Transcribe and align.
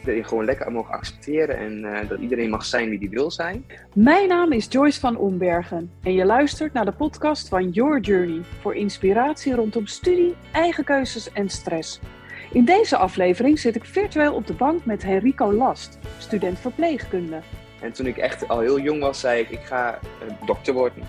iedereen 0.00 0.24
gewoon 0.24 0.44
lekker 0.44 0.72
mogen 0.72 0.94
accepteren 0.94 1.56
en 1.58 1.84
eh, 1.84 2.08
dat 2.08 2.18
iedereen 2.18 2.50
mag 2.50 2.64
zijn 2.64 2.88
wie 2.88 2.98
die 2.98 3.10
wil 3.10 3.30
zijn. 3.30 3.64
Mijn 3.94 4.28
naam 4.28 4.52
is 4.52 4.66
Joyce 4.70 5.00
van 5.00 5.16
Ombergen 5.16 5.90
en 6.02 6.12
je 6.12 6.24
luistert 6.24 6.72
naar 6.72 6.84
de 6.84 6.92
podcast 6.92 7.48
van 7.48 7.70
Your 7.70 8.00
Journey 8.00 8.40
voor 8.60 8.74
inspiratie 8.74 9.54
rondom 9.54 9.86
studie, 9.86 10.34
eigen 10.52 10.84
keuzes 10.84 11.32
en 11.32 11.48
stress. 11.48 12.00
In 12.52 12.64
deze 12.64 12.96
aflevering 12.96 13.58
zit 13.58 13.76
ik 13.76 13.84
virtueel 13.84 14.34
op 14.34 14.46
de 14.46 14.54
bank 14.54 14.84
met 14.84 15.02
Henrico 15.02 15.52
Last, 15.52 15.98
student 16.18 16.58
verpleegkunde. 16.58 17.40
En 17.80 17.92
toen 17.92 18.06
ik 18.06 18.16
echt 18.16 18.48
al 18.48 18.60
heel 18.60 18.80
jong 18.80 19.00
was, 19.00 19.20
zei 19.20 19.40
ik, 19.40 19.50
ik 19.50 19.64
ga 19.64 19.98
uh, 20.24 20.46
dokter 20.46 20.74
worden. 20.74 21.02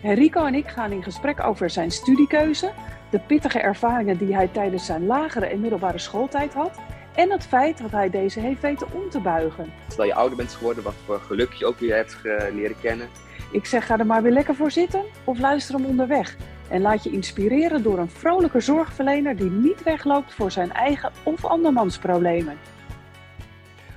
Henrico 0.00 0.44
en 0.44 0.54
ik 0.54 0.68
gaan 0.68 0.92
in 0.92 1.02
gesprek 1.02 1.44
over 1.44 1.70
zijn 1.70 1.90
studiekeuze, 1.90 2.72
de 3.10 3.18
pittige 3.18 3.58
ervaringen 3.58 4.18
die 4.18 4.34
hij 4.34 4.48
tijdens 4.52 4.86
zijn 4.86 5.06
lagere 5.06 5.46
en 5.46 5.60
middelbare 5.60 5.98
schooltijd 5.98 6.54
had 6.54 6.80
en 7.16 7.30
het 7.30 7.46
feit 7.46 7.78
dat 7.78 7.90
hij 7.90 8.10
deze 8.10 8.40
heeft 8.40 8.60
weten 8.60 8.92
om 8.92 9.10
te 9.10 9.20
buigen. 9.20 9.72
Terwijl 9.88 10.08
je 10.08 10.14
ouder 10.14 10.36
bent 10.36 10.52
geworden, 10.52 10.82
wat 10.82 10.94
voor 11.04 11.20
geluk 11.20 11.52
je 11.52 11.66
ook 11.66 11.78
weer 11.78 11.94
hebt 11.94 12.18
leren 12.52 12.80
kennen. 12.80 13.08
Ik 13.52 13.66
zeg, 13.66 13.86
ga 13.86 13.98
er 13.98 14.06
maar 14.06 14.22
weer 14.22 14.32
lekker 14.32 14.54
voor 14.54 14.70
zitten 14.70 15.04
of 15.24 15.38
luister 15.38 15.74
hem 15.74 15.84
onderweg. 15.84 16.36
En 16.70 16.80
laat 16.80 17.04
je 17.04 17.10
inspireren 17.10 17.82
door 17.82 17.98
een 17.98 18.10
vrolijke 18.10 18.60
zorgverlener 18.60 19.36
die 19.36 19.50
niet 19.50 19.82
wegloopt 19.82 20.34
voor 20.34 20.50
zijn 20.50 20.72
eigen 20.72 21.12
of 21.24 21.44
andermans 21.44 21.98
problemen. 21.98 22.58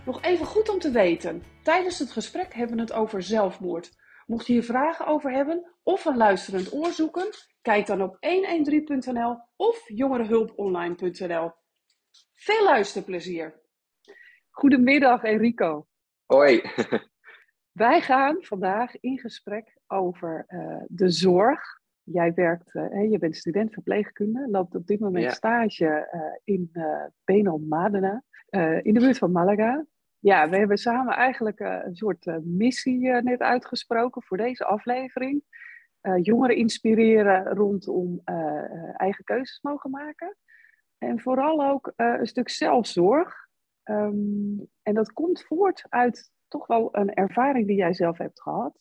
Nog 0.05 0.21
even 0.21 0.45
goed 0.45 0.69
om 0.69 0.79
te 0.79 0.91
weten. 0.91 1.43
Tijdens 1.63 1.99
het 1.99 2.11
gesprek 2.11 2.53
hebben 2.53 2.75
we 2.75 2.81
het 2.81 2.93
over 2.93 3.23
zelfmoord. 3.23 3.91
Mocht 4.25 4.47
je 4.47 4.53
hier 4.53 4.63
vragen 4.63 5.07
over 5.07 5.31
hebben 5.31 5.71
of 5.83 6.05
een 6.05 6.17
luisterend 6.17 6.73
oor 6.73 6.91
zoeken, 6.91 7.29
kijk 7.61 7.85
dan 7.85 8.01
op 8.01 8.15
113.nl 8.15 9.37
of 9.55 9.81
jongerenhulponline.nl. 9.87 11.51
Veel 12.39 12.63
luisterplezier. 12.63 13.59
Goedemiddag 14.49 15.23
Enrico. 15.23 15.87
Hoi. 16.25 16.61
Wij 17.71 18.01
gaan 18.01 18.37
vandaag 18.39 18.99
in 18.99 19.19
gesprek 19.19 19.77
over 19.87 20.45
uh, 20.47 20.81
de 20.87 21.09
zorg. 21.09 21.61
Jij 22.03 22.33
werkt, 22.33 22.75
uh, 22.75 23.11
je 23.11 23.17
bent 23.17 23.35
student 23.35 23.73
verpleegkunde, 23.73 24.47
loopt 24.49 24.75
op 24.75 24.87
dit 24.87 24.99
moment 24.99 25.31
stage 25.31 26.09
uh, 26.13 26.21
in 26.55 26.71
Benal 27.23 27.57
Madena, 27.57 28.23
in 28.81 28.93
de 28.93 28.99
buurt 28.99 29.17
van 29.17 29.31
Malaga. 29.31 29.85
Ja, 30.19 30.49
we 30.49 30.57
hebben 30.57 30.77
samen 30.77 31.13
eigenlijk 31.13 31.59
een 31.59 31.95
soort 31.95 32.25
missie 32.43 33.09
net 33.09 33.39
uitgesproken 33.39 34.23
voor 34.23 34.37
deze 34.37 34.65
aflevering. 34.65 35.43
jongeren 36.21 36.55
inspireren 36.55 37.45
rondom 37.45 38.21
eigen 38.95 39.23
keuzes 39.23 39.61
mogen 39.61 39.89
maken. 39.89 40.37
En 40.99 41.19
vooral 41.19 41.65
ook 41.65 41.93
uh, 41.97 42.15
een 42.19 42.27
stuk 42.27 42.49
zelfzorg. 42.49 43.47
Um, 43.83 44.67
en 44.81 44.93
dat 44.93 45.13
komt 45.13 45.43
voort 45.43 45.85
uit 45.89 46.31
toch 46.47 46.67
wel 46.67 46.89
een 46.91 47.13
ervaring 47.13 47.67
die 47.67 47.75
jij 47.75 47.93
zelf 47.93 48.17
hebt 48.17 48.41
gehad. 48.41 48.79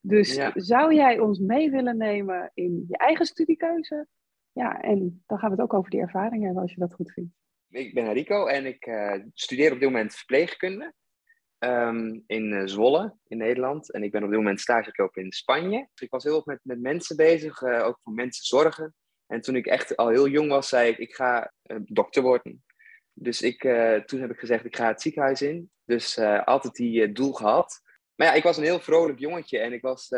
Dus 0.00 0.40
zou 0.54 0.94
jij 0.94 1.18
ons 1.18 1.38
mee 1.38 1.70
willen 1.70 1.96
nemen 1.96 2.50
in 2.54 2.84
je 2.88 2.96
eigen 2.96 3.26
studiekeuze? 3.26 4.06
Ja, 4.52 4.80
en 4.80 5.22
dan 5.26 5.38
gaan 5.38 5.48
we 5.48 5.54
het 5.54 5.64
ook 5.64 5.74
over 5.74 5.90
die 5.90 6.00
ervaring 6.00 6.44
hebben, 6.44 6.62
als 6.62 6.72
je 6.72 6.80
dat 6.80 6.94
goed 6.94 7.12
vindt. 7.12 7.32
Ik 7.68 7.94
ben 7.94 8.12
Rico 8.12 8.46
en 8.46 8.66
ik 8.66 8.86
uh, 8.86 9.14
studeer 9.32 9.72
op 9.72 9.78
dit 9.78 9.88
moment 9.88 10.14
verpleegkunde 10.14 10.92
um, 11.58 12.22
in 12.26 12.52
uh, 12.52 12.66
Zwolle, 12.66 13.16
in 13.26 13.38
Nederland. 13.38 13.92
En 13.92 14.02
ik 14.02 14.10
ben 14.10 14.22
op 14.22 14.28
dit 14.28 14.38
moment 14.38 14.60
stageloper 14.60 15.22
in 15.22 15.32
Spanje. 15.32 15.78
Dus 15.78 16.06
ik 16.06 16.10
was 16.10 16.24
heel 16.24 16.36
erg 16.36 16.44
met, 16.44 16.60
met 16.62 16.80
mensen 16.80 17.16
bezig, 17.16 17.62
ook 17.62 18.00
voor 18.02 18.12
mensen 18.12 18.44
zorgen. 18.44 18.94
En 19.34 19.40
toen 19.40 19.56
ik 19.56 19.66
echt 19.66 19.96
al 19.96 20.08
heel 20.08 20.28
jong 20.28 20.48
was, 20.48 20.68
zei 20.68 20.90
ik, 20.90 20.98
ik 20.98 21.14
ga 21.14 21.52
uh, 21.66 21.76
dokter 21.84 22.22
worden. 22.22 22.64
Dus 23.12 23.42
ik, 23.42 23.64
uh, 23.64 23.94
toen 23.94 24.20
heb 24.20 24.30
ik 24.30 24.38
gezegd, 24.38 24.64
ik 24.64 24.76
ga 24.76 24.86
het 24.86 25.02
ziekenhuis 25.02 25.42
in. 25.42 25.70
Dus 25.84 26.16
uh, 26.16 26.44
altijd 26.44 26.74
die 26.74 27.12
doel 27.12 27.32
gehad. 27.32 27.80
Maar 28.14 28.26
ja, 28.26 28.32
ik 28.32 28.42
was 28.42 28.56
een 28.56 28.64
heel 28.64 28.80
vrolijk 28.80 29.18
jongetje 29.18 29.58
en 29.58 29.72
ik, 29.72 29.82
was, 29.82 30.10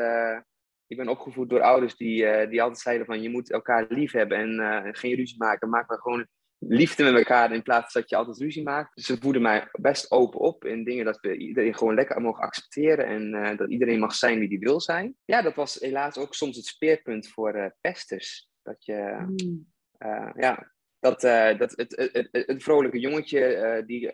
ik 0.87 0.97
ben 0.97 1.09
opgevoed 1.09 1.51
door 1.51 1.61
ouders 1.61 1.97
die, 1.97 2.49
die 2.49 2.63
altijd 2.63 2.81
zeiden 2.81 3.07
van 3.07 3.23
je 3.23 3.31
moet 3.31 3.53
elkaar 3.53 3.87
lief 3.89 4.13
hebben 4.13 4.39
en 4.39 4.95
geen 4.95 5.15
ruzie 5.15 5.39
maken. 5.39 5.69
Maak 5.69 5.89
maar 5.89 5.99
gewoon 5.99 6.27
liefde 6.59 7.03
met 7.03 7.15
elkaar 7.15 7.53
in 7.53 7.63
plaats 7.63 7.93
dat 7.93 8.09
je 8.11 8.17
altijd 8.17 8.39
ruzie 8.39 8.63
maakt. 8.63 8.95
Dus 8.95 9.07
ze 9.07 9.17
voeden 9.21 9.43
mij 9.43 9.69
best 9.73 10.11
open 10.11 10.41
op 10.41 10.65
in 10.65 10.85
dingen 10.85 11.05
dat 11.05 11.21
we 11.21 11.37
iedereen 11.37 11.75
gewoon 11.75 11.95
lekker 11.95 12.21
mogen 12.21 12.43
accepteren 12.43 13.07
en 13.07 13.57
dat 13.57 13.71
iedereen 13.71 13.99
mag 13.99 14.15
zijn 14.15 14.39
wie 14.39 14.49
die 14.49 14.59
wil 14.59 14.81
zijn. 14.81 15.17
Ja, 15.25 15.43
dat 15.43 15.55
was 15.55 15.75
helaas 15.75 16.19
ook 16.19 16.35
soms 16.35 16.57
het 16.57 16.67
speerpunt 16.67 17.29
voor 17.29 17.75
pesters. 17.81 18.49
Dat 18.67 18.85
je, 18.85 19.27
mm. 19.27 19.67
uh, 19.99 20.31
ja, 20.35 20.73
dat, 20.99 21.25
uh, 21.25 21.59
dat 21.59 21.71
het, 21.71 21.97
het, 21.97 22.29
het, 22.33 22.47
het, 22.47 22.63
vrolijke 22.63 22.99
jongetje 22.99 23.57
uh, 23.57 23.87
die 23.87 24.11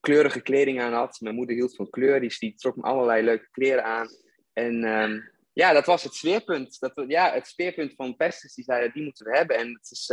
kleurige 0.00 0.40
kleding 0.40 0.80
aan 0.80 0.92
had. 0.92 1.20
Mijn 1.20 1.34
moeder 1.34 1.56
hield 1.56 1.76
van 1.76 1.90
kleur, 1.90 2.20
die, 2.20 2.36
die 2.38 2.54
trok 2.54 2.76
me 2.76 2.82
allerlei 2.82 3.24
leuke 3.24 3.48
kleren 3.50 3.84
aan. 3.84 4.08
En 4.52 4.84
um, 4.84 5.30
ja, 5.52 5.72
dat 5.72 5.86
was 5.86 6.02
het 6.02 6.14
speerpunt. 6.14 6.80
Dat, 6.80 7.04
ja, 7.06 7.32
het 7.32 7.46
speerpunt 7.46 7.94
van 7.94 8.16
pesters, 8.16 8.54
die 8.54 8.64
zeiden, 8.64 8.92
die 8.92 9.02
moeten 9.02 9.26
we 9.26 9.36
hebben. 9.36 9.56
En 9.56 9.72
het 9.72 9.90
is, 9.90 10.06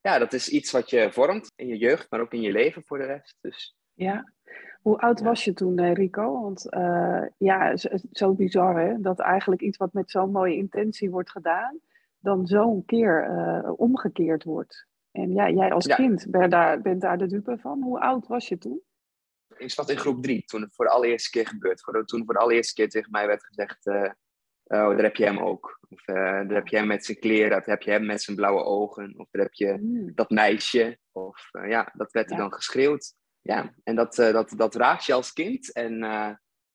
ja, 0.00 0.18
dat 0.18 0.32
is 0.32 0.48
iets 0.48 0.70
wat 0.70 0.90
je 0.90 1.12
vormt 1.12 1.52
in 1.56 1.66
je 1.66 1.76
jeugd, 1.76 2.10
maar 2.10 2.20
ook 2.20 2.32
in 2.32 2.40
je 2.40 2.52
leven 2.52 2.82
voor 2.84 2.98
de 2.98 3.04
rest. 3.04 3.36
Dus, 3.40 3.76
ja. 3.92 4.32
Hoe 4.80 4.98
oud 4.98 5.20
was 5.20 5.44
je 5.44 5.52
toen, 5.52 5.92
Rico? 5.92 6.42
Want 6.42 6.66
ja, 7.38 7.76
zo, 7.76 7.88
zo 8.12 8.34
bizar 8.34 8.80
hè, 8.80 9.00
dat 9.00 9.20
eigenlijk 9.20 9.62
iets 9.62 9.76
wat 9.76 9.92
met 9.92 10.10
zo'n 10.10 10.30
mooie 10.30 10.56
intentie 10.56 11.10
wordt 11.10 11.30
gedaan, 11.30 11.80
dan 12.22 12.46
zo'n 12.46 12.84
keer 12.84 13.30
uh, 13.30 13.72
omgekeerd 13.76 14.44
wordt. 14.44 14.86
En 15.10 15.32
ja, 15.32 15.50
jij 15.50 15.72
als 15.72 15.86
kind 15.86 16.26
bent 16.30 16.50
daar, 16.50 16.80
bent 16.80 17.00
daar 17.00 17.18
de 17.18 17.26
dupe 17.26 17.58
van. 17.58 17.82
Hoe 17.82 18.00
oud 18.00 18.26
was 18.26 18.48
je 18.48 18.58
toen? 18.58 18.82
Ik 19.56 19.70
zat 19.70 19.90
in 19.90 19.98
groep 19.98 20.22
drie, 20.22 20.44
toen 20.44 20.60
het 20.60 20.74
voor 20.74 20.84
de 20.84 20.90
allereerste 20.90 21.30
keer 21.30 21.46
gebeurde. 21.46 22.04
Toen 22.04 22.24
voor 22.24 22.34
de 22.34 22.40
allereerste 22.40 22.74
keer 22.74 22.88
tegen 22.88 23.10
mij 23.10 23.26
werd 23.26 23.44
gezegd... 23.44 23.86
Uh, 23.86 24.10
oh, 24.64 24.88
daar 24.88 25.02
heb 25.02 25.16
je 25.16 25.24
hem 25.24 25.38
ook. 25.38 25.78
Of 25.88 26.08
uh, 26.08 26.14
daar 26.16 26.54
heb 26.54 26.68
je 26.68 26.76
hem 26.76 26.86
met 26.86 27.04
zijn 27.04 27.18
kleren, 27.18 27.50
dat 27.50 27.66
heb 27.66 27.82
je 27.82 27.90
hem 27.90 28.06
met 28.06 28.22
zijn 28.22 28.36
blauwe 28.36 28.64
ogen. 28.64 29.14
Of 29.18 29.30
daar 29.30 29.42
heb 29.42 29.52
je 29.52 29.78
mm. 29.80 30.14
dat 30.14 30.30
meisje. 30.30 30.98
Of 31.12 31.48
ja, 31.68 31.92
dat 31.94 32.12
werd 32.12 32.30
er 32.30 32.36
dan 32.36 32.52
geschreeuwd. 32.52 33.14
Ja, 33.40 33.74
en 33.82 33.96
dat, 33.96 34.14
dat, 34.14 34.52
dat 34.56 34.74
raakt 34.74 35.04
je 35.04 35.12
als 35.12 35.32
kind. 35.32 35.72
En 35.72 36.00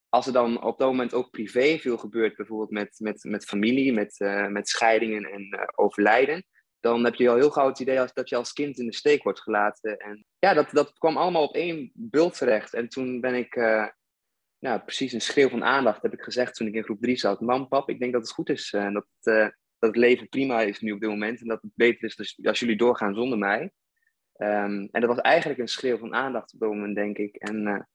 als 0.08 0.26
er 0.26 0.32
dan 0.32 0.62
op 0.62 0.78
dat 0.78 0.88
moment 0.88 1.14
ook 1.14 1.30
privé 1.30 1.78
veel 1.78 1.98
gebeurt, 1.98 2.36
bijvoorbeeld 2.36 2.70
met, 2.70 2.96
met, 2.98 3.24
met 3.24 3.44
familie, 3.44 3.92
met, 3.92 4.20
uh, 4.20 4.46
met 4.46 4.68
scheidingen 4.68 5.24
en 5.24 5.54
uh, 5.54 5.62
overlijden, 5.74 6.44
dan 6.80 7.04
heb 7.04 7.14
je 7.14 7.28
al 7.28 7.36
heel 7.36 7.50
gauw 7.50 7.68
het 7.68 7.80
idee 7.80 8.00
als, 8.00 8.12
dat 8.12 8.28
je 8.28 8.36
als 8.36 8.52
kind 8.52 8.78
in 8.78 8.86
de 8.86 8.94
steek 8.94 9.22
wordt 9.22 9.40
gelaten. 9.40 9.96
En 9.96 10.24
ja, 10.38 10.54
dat, 10.54 10.70
dat 10.70 10.92
kwam 10.98 11.16
allemaal 11.16 11.42
op 11.42 11.54
één 11.54 11.90
bult 11.94 12.38
terecht. 12.38 12.74
En 12.74 12.88
toen 12.88 13.20
ben 13.20 13.34
ik, 13.34 13.56
uh, 13.56 13.86
nou, 14.58 14.80
precies 14.80 15.12
een 15.12 15.20
schreeuw 15.20 15.48
van 15.48 15.64
aandacht, 15.64 16.02
heb 16.02 16.12
ik 16.12 16.22
gezegd 16.22 16.54
toen 16.54 16.66
ik 16.66 16.74
in 16.74 16.84
groep 16.84 17.00
3 17.00 17.16
zat. 17.16 17.40
Mam, 17.40 17.68
pap, 17.68 17.90
ik 17.90 18.00
denk 18.00 18.12
dat 18.12 18.22
het 18.22 18.30
goed 18.30 18.48
is. 18.48 18.72
en 18.72 18.92
dat, 18.92 19.06
dat 19.22 19.52
het 19.78 19.96
leven 19.96 20.28
prima 20.28 20.60
is 20.60 20.80
nu 20.80 20.92
op 20.92 21.00
dit 21.00 21.08
moment. 21.08 21.40
En 21.40 21.46
dat 21.46 21.62
het 21.62 21.70
beter 21.74 22.04
is 22.04 22.16
dus 22.16 22.38
als 22.42 22.60
jullie 22.60 22.76
doorgaan 22.76 23.14
zonder 23.14 23.38
mij. 23.38 23.62
Um, 24.40 24.88
en 24.92 25.00
dat 25.00 25.06
was 25.06 25.18
eigenlijk 25.18 25.60
een 25.60 25.68
schreeuw 25.68 25.98
van 25.98 26.14
aandacht 26.14 26.54
op 26.54 26.60
dat 26.60 26.68
moment, 26.68 26.94
denk 26.94 27.18
ik. 27.18 27.36
En 27.36 27.88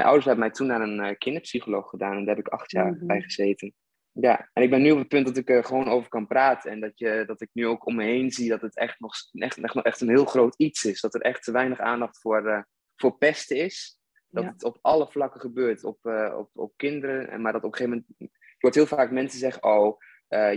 mijn 0.00 0.12
ouders 0.12 0.26
hebben 0.26 0.44
mij 0.44 0.54
toen 0.54 0.66
naar 0.66 0.80
een 0.80 1.10
uh, 1.10 1.18
kinderpsycholoog 1.18 1.88
gedaan 1.88 2.16
en 2.16 2.24
daar 2.24 2.36
heb 2.36 2.46
ik 2.46 2.52
acht 2.52 2.70
jaar 2.70 2.92
mhm. 2.92 3.06
bij 3.06 3.20
gezeten. 3.20 3.74
Ja, 4.12 4.50
en 4.52 4.62
ik 4.62 4.70
ben 4.70 4.82
nu 4.82 4.90
op 4.90 4.98
het 4.98 5.08
punt 5.08 5.26
dat 5.26 5.36
ik 5.36 5.50
er 5.50 5.64
gewoon 5.64 5.88
over 5.88 6.08
kan 6.08 6.26
praten 6.26 6.70
en 6.70 6.80
dat, 6.80 6.98
je, 6.98 7.24
dat 7.26 7.40
ik 7.40 7.48
nu 7.52 7.66
ook 7.66 7.86
om 7.86 7.94
me 7.94 8.04
heen 8.04 8.30
zie 8.30 8.48
dat 8.48 8.60
het 8.60 8.76
echt 8.76 9.00
nog 9.00 9.14
echt, 9.32 9.58
echt, 9.58 9.82
echt 9.82 10.00
een 10.00 10.08
heel 10.08 10.24
groot 10.24 10.54
iets 10.56 10.84
is. 10.84 11.00
Dat 11.00 11.14
er 11.14 11.20
echt 11.20 11.42
te 11.42 11.52
weinig 11.52 11.80
aandacht 11.80 12.20
voor, 12.20 12.46
uh, 12.46 12.62
voor 12.96 13.18
pesten 13.18 13.56
is. 13.56 13.98
Dat 14.28 14.44
het 14.44 14.64
op 14.64 14.78
alle 14.80 15.10
vlakken 15.10 15.40
gebeurt, 15.40 15.84
op, 15.84 15.98
uh, 16.02 16.34
op, 16.38 16.50
op 16.52 16.72
kinderen. 16.76 17.40
Maar 17.40 17.52
dat 17.52 17.64
op 17.64 17.72
een 17.72 17.76
gegeven 17.76 18.04
moment. 18.08 18.32
Je 18.32 18.56
hoort 18.58 18.74
heel 18.74 18.86
vaak 18.86 19.10
mensen 19.10 19.38
zeggen: 19.38 19.62
Oh, 19.62 19.96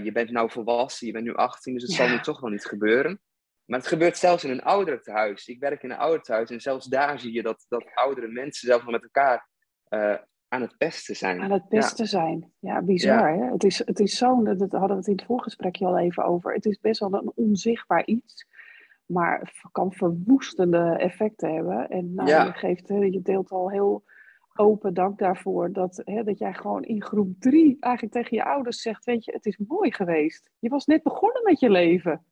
je 0.03 0.09
bent 0.13 0.31
nou 0.31 0.51
volwassen, 0.51 1.07
je 1.07 1.13
bent 1.13 1.25
nu 1.25 1.33
18, 1.33 1.73
dus 1.73 1.83
het 1.83 1.91
zal 1.91 2.09
nu 2.09 2.19
toch 2.19 2.39
wel 2.39 2.49
niet 2.49 2.65
gebeuren. 2.65 3.21
Maar 3.65 3.79
het 3.79 3.87
gebeurt 3.87 4.17
zelfs 4.17 4.43
in 4.43 4.51
een 4.51 4.63
ouderentehuis. 4.63 5.47
Ik 5.47 5.59
werk 5.59 5.83
in 5.83 5.91
een 5.91 5.97
ouderentehuis 5.97 6.49
en 6.49 6.61
zelfs 6.61 6.87
daar 6.87 7.19
zie 7.19 7.33
je 7.33 7.41
dat, 7.41 7.65
dat 7.67 7.85
oudere 7.93 8.27
mensen 8.27 8.67
zelfs 8.67 8.85
met 8.85 9.03
elkaar 9.03 9.49
uh, 9.89 10.15
aan 10.47 10.61
het 10.61 10.77
pesten 10.77 11.15
zijn. 11.15 11.41
Aan 11.41 11.51
het 11.51 11.67
pesten 11.67 12.07
zijn. 12.07 12.51
Ja, 12.59 12.81
bizar. 12.81 13.33
Hè? 13.33 13.51
Het 13.51 13.63
is, 13.63 13.77
het 13.85 13.99
is 13.99 14.17
zo'n, 14.17 14.43
dat 14.43 14.71
hadden 14.71 14.89
we 14.89 14.95
het 14.95 15.07
in 15.07 15.15
het 15.15 15.25
voorgesprekje 15.25 15.85
al 15.85 15.97
even 15.97 16.25
over. 16.25 16.53
Het 16.53 16.65
is 16.65 16.79
best 16.79 16.99
wel 16.99 17.13
een 17.13 17.31
onzichtbaar 17.35 18.05
iets. 18.05 18.47
Maar 19.05 19.39
het 19.39 19.71
kan 19.71 19.93
verwoestende 19.93 20.95
effecten 20.97 21.53
hebben. 21.53 21.89
En 21.89 22.13
nou, 22.13 22.29
je, 22.29 22.53
geeft, 22.53 22.87
je 22.87 23.21
deelt 23.21 23.51
al 23.51 23.69
heel 23.69 24.03
open 24.55 24.93
dank 24.93 25.19
daarvoor. 25.19 25.71
Dat, 25.71 26.01
hè, 26.03 26.23
dat 26.23 26.37
jij 26.37 26.53
gewoon 26.53 26.83
in 26.83 27.03
groep 27.03 27.39
drie 27.39 27.77
eigenlijk 27.79 28.13
tegen 28.13 28.37
je 28.37 28.43
ouders 28.43 28.81
zegt: 28.81 29.05
Weet 29.05 29.25
je, 29.25 29.31
het 29.31 29.45
is 29.45 29.57
mooi 29.67 29.91
geweest. 29.93 30.51
Je 30.59 30.69
was 30.69 30.85
net 30.85 31.03
begonnen 31.03 31.43
met 31.43 31.59
je 31.59 31.69
leven. 31.69 32.25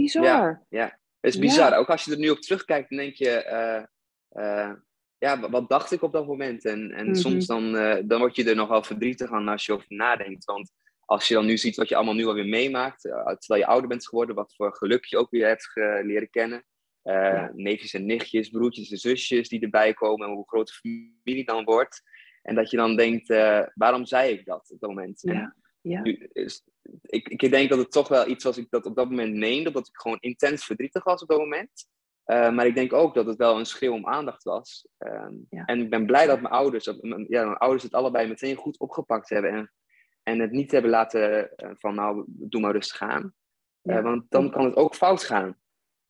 Bizar. 0.00 0.24
Ja, 0.24 0.62
ja. 0.68 0.98
het 1.20 1.34
is 1.34 1.38
bizar. 1.38 1.76
Ook 1.76 1.90
als 1.90 2.04
je 2.04 2.10
er 2.10 2.18
nu 2.18 2.30
op 2.30 2.40
terugkijkt, 2.40 2.88
dan 2.88 2.98
denk 2.98 3.14
je, 3.14 3.44
uh, 3.50 4.42
uh, 4.44 4.72
ja, 5.18 5.50
wat 5.50 5.68
dacht 5.68 5.92
ik 5.92 6.02
op 6.02 6.12
dat 6.12 6.26
moment? 6.26 6.64
En, 6.64 6.90
en 6.92 7.06
mm 7.06 7.12
-hmm. 7.12 7.14
soms 7.14 7.46
dan, 7.46 7.74
uh, 7.74 7.96
dan 8.04 8.18
word 8.18 8.36
je 8.36 8.44
er 8.44 8.54
nogal 8.54 8.82
verdrietig 8.82 9.30
aan 9.30 9.48
als 9.48 9.66
je 9.66 9.72
over 9.72 9.86
nadenkt. 9.88 10.44
Want 10.44 10.72
als 11.00 11.28
je 11.28 11.34
dan 11.34 11.46
nu 11.46 11.58
ziet 11.58 11.76
wat 11.76 11.88
je 11.88 11.96
allemaal 11.96 12.14
nu 12.14 12.26
alweer 12.26 12.48
meemaakt, 12.48 13.00
terwijl 13.00 13.60
je 13.60 13.66
ouder 13.66 13.88
bent 13.88 14.08
geworden, 14.08 14.34
wat 14.34 14.54
voor 14.54 14.74
geluk 14.74 15.04
je 15.04 15.18
ook 15.18 15.30
weer 15.30 15.46
hebt 15.46 15.70
leren 16.04 16.30
kennen. 16.30 16.64
neefjes 17.52 17.94
en 17.94 18.06
nichtjes, 18.06 18.48
broertjes 18.48 18.90
en 18.90 18.98
zusjes 18.98 19.48
die 19.48 19.60
erbij 19.60 19.94
komen 19.94 20.26
en 20.26 20.34
hoe 20.34 20.48
groot 20.48 20.66
de 20.66 20.72
familie 20.72 21.44
dan 21.44 21.64
wordt. 21.64 22.02
En 22.42 22.54
dat 22.54 22.70
je 22.70 22.76
dan 22.76 22.96
denkt, 22.96 23.28
waarom 23.74 24.06
zei 24.06 24.32
ik 24.32 24.44
dat 24.44 24.70
op 24.70 24.80
dat 24.80 24.90
moment? 24.90 25.20
Ja. 25.22 25.54
Ja. 25.80 26.04
ik, 27.02 27.28
ik 27.28 27.50
denk 27.50 27.68
dat 27.68 27.78
het 27.78 27.90
toch 27.90 28.08
wel 28.08 28.28
iets 28.28 28.44
was 28.44 28.58
ik 28.58 28.70
dat 28.70 28.86
op 28.86 28.96
dat 28.96 29.08
moment 29.08 29.34
meende, 29.34 29.70
dat 29.70 29.88
ik 29.88 29.96
gewoon 29.96 30.18
intens 30.20 30.64
verdrietig 30.64 31.04
was 31.04 31.22
op 31.22 31.28
dat 31.28 31.38
moment. 31.38 31.88
Uh, 32.26 32.50
maar 32.50 32.66
ik 32.66 32.74
denk 32.74 32.92
ook 32.92 33.14
dat 33.14 33.26
het 33.26 33.36
wel 33.36 33.58
een 33.58 33.66
schreeuw 33.66 33.92
om 33.92 34.06
aandacht 34.06 34.42
was. 34.42 34.88
Uh, 34.98 35.26
En 35.64 35.80
ik 35.80 35.90
ben 35.90 36.06
blij 36.06 36.26
dat 36.26 36.40
mijn 36.40 36.54
ouders, 36.54 36.98
mijn, 37.00 37.26
ja, 37.28 37.44
mijn 37.44 37.56
ouders 37.56 37.82
het 37.82 37.92
allebei 37.94 38.28
meteen 38.28 38.56
goed 38.56 38.78
opgepakt 38.78 39.28
hebben. 39.28 39.50
En, 39.50 39.72
en 40.22 40.38
het 40.38 40.50
niet 40.50 40.70
hebben 40.70 40.90
laten 40.90 41.50
uh, 41.56 41.70
van 41.74 41.94
nou, 41.94 42.24
doe 42.26 42.60
maar 42.60 42.72
rustig 42.72 43.00
aan. 43.00 43.34
Ja. 43.82 43.96
Eh, 43.96 44.02
want 44.02 44.24
dan 44.28 44.50
kan 44.50 44.64
het 44.64 44.76
ook 44.76 44.94
fout 44.94 45.24
gaan. 45.24 45.56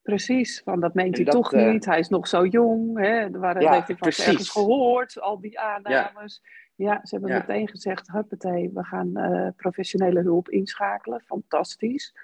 Precies, 0.03 0.61
van 0.65 0.81
dat 0.81 0.95
meent 0.95 1.19
en 1.19 1.23
hij 1.23 1.33
dat, 1.33 1.43
toch 1.43 1.53
niet. 1.53 1.85
Hij 1.85 1.99
is 1.99 2.09
nog 2.09 2.29
zo 2.29 2.47
jong. 2.47 2.99
Hè? 2.99 3.31
Waar 3.31 3.63
ja, 3.63 3.73
heeft 3.73 4.01
hij 4.17 4.27
ergens 4.27 4.51
gehoord, 4.51 5.21
al 5.21 5.41
die 5.41 5.61
aannames. 5.61 6.41
Ja. 6.43 6.51
Ja, 6.81 7.01
ze 7.05 7.17
hebben 7.17 7.33
meteen 7.33 7.69
gezegd, 7.69 8.13
huppatee, 8.13 8.71
we 8.75 8.85
gaan 8.85 9.19
uh, 9.19 9.49
professionele 9.57 10.21
hulp 10.21 10.49
inschakelen. 10.49 11.21
Fantastisch. 11.21 12.15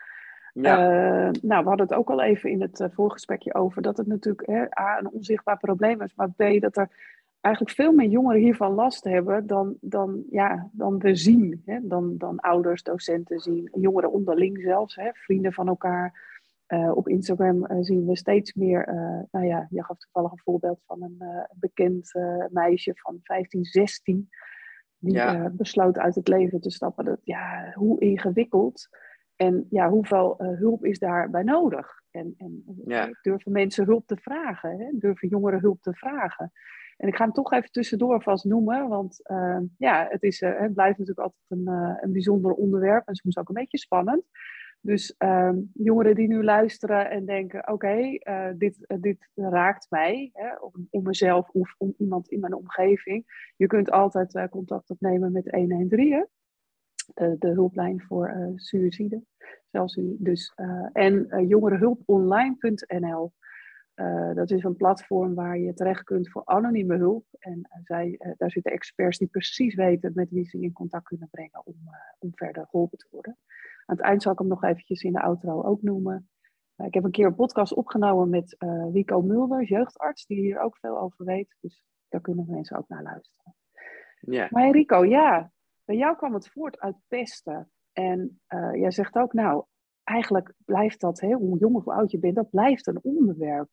Ja. 0.52 0.78
Uh, 0.78 1.30
nou, 1.42 1.62
we 1.62 1.68
hadden 1.68 1.86
het 1.86 1.94
ook 1.94 2.10
al 2.10 2.22
even 2.22 2.50
in 2.50 2.60
het 2.60 2.80
uh, 2.80 2.86
voorgesprekje 2.92 3.54
over 3.54 3.82
dat 3.82 3.96
het 3.96 4.06
natuurlijk 4.06 4.46
hè, 4.46 4.80
A, 4.80 4.98
een 4.98 5.10
onzichtbaar 5.10 5.58
probleem 5.58 6.02
is, 6.02 6.14
maar 6.14 6.30
B, 6.30 6.60
dat 6.60 6.76
er 6.76 6.88
eigenlijk 7.40 7.74
veel 7.74 7.92
meer 7.92 8.08
jongeren 8.08 8.40
hiervan 8.40 8.74
last 8.74 9.04
hebben 9.04 9.46
dan, 9.46 9.76
dan, 9.80 10.22
ja, 10.30 10.68
dan 10.72 10.98
we 10.98 11.14
zien. 11.14 11.62
Hè? 11.64 11.78
Dan, 11.82 12.14
dan 12.18 12.38
ouders, 12.38 12.82
docenten 12.82 13.40
zien, 13.40 13.70
jongeren 13.72 14.12
onderling 14.12 14.60
zelfs, 14.60 14.94
hè? 14.94 15.10
vrienden 15.12 15.52
van 15.52 15.68
elkaar. 15.68 16.35
Uh, 16.68 16.96
op 16.96 17.08
Instagram 17.08 17.56
uh, 17.56 17.76
zien 17.80 18.06
we 18.06 18.16
steeds 18.16 18.54
meer, 18.54 18.88
uh, 18.88 19.20
nou 19.30 19.46
ja, 19.46 19.66
je 19.70 19.84
gaf 19.84 19.98
toevallig 19.98 20.32
een 20.32 20.40
voorbeeld 20.44 20.82
van 20.86 21.02
een 21.02 21.46
bekend 21.54 22.12
meisje 22.50 22.92
van 22.94 23.18
15, 23.22 23.64
16, 23.64 24.28
die 24.98 25.14
ja. 25.14 25.50
besloot 25.52 25.98
uit 25.98 26.14
het 26.14 26.28
leven 26.28 26.60
te 26.60 26.70
stappen. 26.70 27.04
Dat, 27.04 27.20
ja, 27.22 27.72
hoe 27.74 28.00
ingewikkeld 28.00 28.88
en 29.36 29.66
ja, 29.70 29.88
hoeveel 29.88 30.34
hulp 30.38 30.84
is 30.84 30.98
daarbij 30.98 31.42
nodig? 31.42 32.02
En, 32.10 32.34
en 32.38 32.64
ja. 32.84 33.08
durven 33.22 33.52
mensen 33.52 33.84
hulp 33.84 34.06
te 34.06 34.16
vragen? 34.16 34.78
Hè? 34.78 34.90
Durven 34.92 35.28
jongeren 35.28 35.60
hulp 35.60 35.82
te 35.82 35.94
vragen? 35.94 36.52
En 36.96 37.08
ik 37.08 37.16
ga 37.16 37.24
hem 37.24 37.32
toch 37.32 37.52
even 37.52 37.70
tussendoor 37.70 38.22
vast 38.22 38.44
noemen, 38.44 38.88
want 38.88 39.20
ja, 39.78 40.06
het, 40.10 40.22
is, 40.22 40.40
het 40.40 40.74
blijft 40.74 40.98
natuurlijk 40.98 41.26
altijd 41.26 41.44
een, 41.48 41.66
een 42.00 42.12
bijzonder 42.12 42.52
onderwerp 42.52 43.08
en 43.08 43.14
soms 43.14 43.36
ook 43.36 43.48
een 43.48 43.54
beetje 43.54 43.78
spannend. 43.78 44.24
Dus 44.86 45.14
um, 45.18 45.70
jongeren 45.74 46.14
die 46.14 46.28
nu 46.28 46.44
luisteren 46.44 47.10
en 47.10 47.24
denken: 47.24 47.68
oké, 47.72 47.96
uh, 47.96 48.48
dit, 48.56 48.84
uh, 48.86 48.96
dit 49.00 49.28
raakt 49.34 49.86
mij, 49.90 50.30
hè, 50.32 50.54
om, 50.90 51.02
mezelf 51.02 51.48
of 51.48 51.74
om 51.78 51.94
iemand 51.98 52.28
in 52.28 52.40
mijn 52.40 52.54
omgeving. 52.54 53.50
Je 53.56 53.66
kunt 53.66 53.90
altijd 53.90 54.34
uh, 54.34 54.44
contact 54.48 54.90
opnemen 54.90 55.32
met 55.32 55.50
113, 55.50 56.28
de, 57.14 57.36
de 57.38 57.48
hulplijn 57.48 58.00
voor 58.00 58.52
suïcide. 58.54 59.22
Zelfs, 59.70 60.00
dus, 60.18 60.52
en 60.92 61.46
jongerenhulponline.nl. 61.46 63.32
dat 64.34 64.50
is 64.50 64.64
een 64.64 64.76
platform 64.76 65.34
waar 65.34 65.58
je 65.58 65.74
terecht 65.74 66.04
kunt 66.04 66.30
voor 66.30 66.42
anonieme 66.44 66.96
hulp. 66.96 67.24
En 67.38 67.68
zij, 67.84 68.34
daar 68.36 68.50
zitten 68.50 68.72
experts 68.72 69.18
die 69.18 69.28
precies 69.28 69.74
weten 69.74 70.12
met 70.14 70.30
wie 70.30 70.44
ze 70.44 70.60
in 70.60 70.72
contact 70.72 71.04
kunnen 71.04 71.28
brengen 71.30 71.66
om, 71.66 71.74
om 72.18 72.30
verder 72.34 72.66
geholpen 72.70 72.98
te 72.98 73.08
worden. 73.10 73.38
Aan 73.86 73.96
het 73.96 74.04
eind 74.04 74.22
zal 74.22 74.32
ik 74.32 74.38
hem 74.38 74.48
nog 74.48 74.64
eventjes 74.64 75.02
in 75.02 75.12
de 75.12 75.20
outro 75.20 75.62
ook 75.62 75.82
noemen. 75.82 76.28
Ik 76.76 76.94
heb 76.94 77.04
een 77.04 77.10
keer 77.10 77.26
een 77.26 77.34
podcast 77.34 77.74
opgenomen 77.74 78.30
met 78.30 78.56
Rico 78.92 79.22
Mulder, 79.22 79.62
jeugdarts, 79.62 80.26
die 80.26 80.40
hier 80.40 80.60
ook 80.60 80.76
veel 80.76 80.98
over 81.00 81.24
weet. 81.24 81.56
Dus 81.60 81.84
daar 82.08 82.20
kunnen 82.20 82.46
mensen 82.48 82.76
ook 82.76 82.88
naar 82.88 83.02
luisteren. 83.02 83.54
Maar 84.50 84.70
Rico, 84.70 85.04
ja, 85.04 85.52
bij 85.84 85.96
jou 85.96 86.16
kwam 86.16 86.34
het 86.34 86.48
voort 86.48 86.78
uit 86.80 86.96
pesten. 87.08 87.70
En 87.92 88.40
jij 88.72 88.90
zegt 88.90 89.16
ook, 89.16 89.32
nou, 89.32 89.64
eigenlijk 90.04 90.52
blijft 90.64 91.00
dat, 91.00 91.20
hè, 91.20 91.32
hoe 91.32 91.58
jong 91.58 91.74
of 91.74 91.84
hoe 91.84 91.94
oud 91.94 92.10
je 92.10 92.18
bent, 92.18 92.34
dat 92.34 92.50
blijft 92.50 92.86
een 92.86 93.02
onderwerp. 93.02 93.68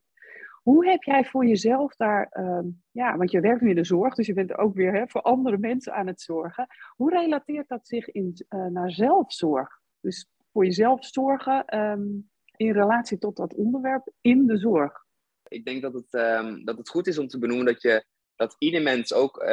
Hoe 0.63 0.87
heb 0.87 1.03
jij 1.03 1.25
voor 1.25 1.45
jezelf 1.45 1.95
daar, 1.95 2.37
uh, 2.39 2.71
ja, 2.91 3.17
want 3.17 3.31
je 3.31 3.39
werkt 3.39 3.61
nu 3.61 3.69
in 3.69 3.75
de 3.75 3.83
zorg, 3.83 4.15
dus 4.15 4.27
je 4.27 4.33
bent 4.33 4.57
ook 4.57 4.75
weer 4.75 4.93
hè, 4.93 5.07
voor 5.07 5.21
andere 5.21 5.57
mensen 5.57 5.93
aan 5.93 6.07
het 6.07 6.21
zorgen. 6.21 6.67
Hoe 6.95 7.09
relateert 7.09 7.67
dat 7.67 7.87
zich 7.87 8.09
in, 8.09 8.45
uh, 8.49 8.65
naar 8.65 8.91
zelfzorg? 8.91 9.79
Dus 9.99 10.27
voor 10.51 10.65
jezelf 10.65 11.05
zorgen 11.05 11.79
um, 11.79 12.29
in 12.55 12.71
relatie 12.71 13.17
tot 13.17 13.35
dat 13.35 13.55
onderwerp 13.55 14.11
in 14.21 14.45
de 14.45 14.57
zorg. 14.57 15.05
Ik 15.47 15.65
denk 15.65 15.81
dat 15.81 15.93
het, 15.93 16.13
um, 16.13 16.65
dat 16.65 16.77
het 16.77 16.89
goed 16.89 17.07
is 17.07 17.17
om 17.17 17.27
te 17.27 17.39
benoemen 17.39 17.65
dat 17.65 17.81
je 17.81 18.05
dat 18.35 18.55
ieder 18.59 18.81
mens 18.81 19.13
ook 19.13 19.45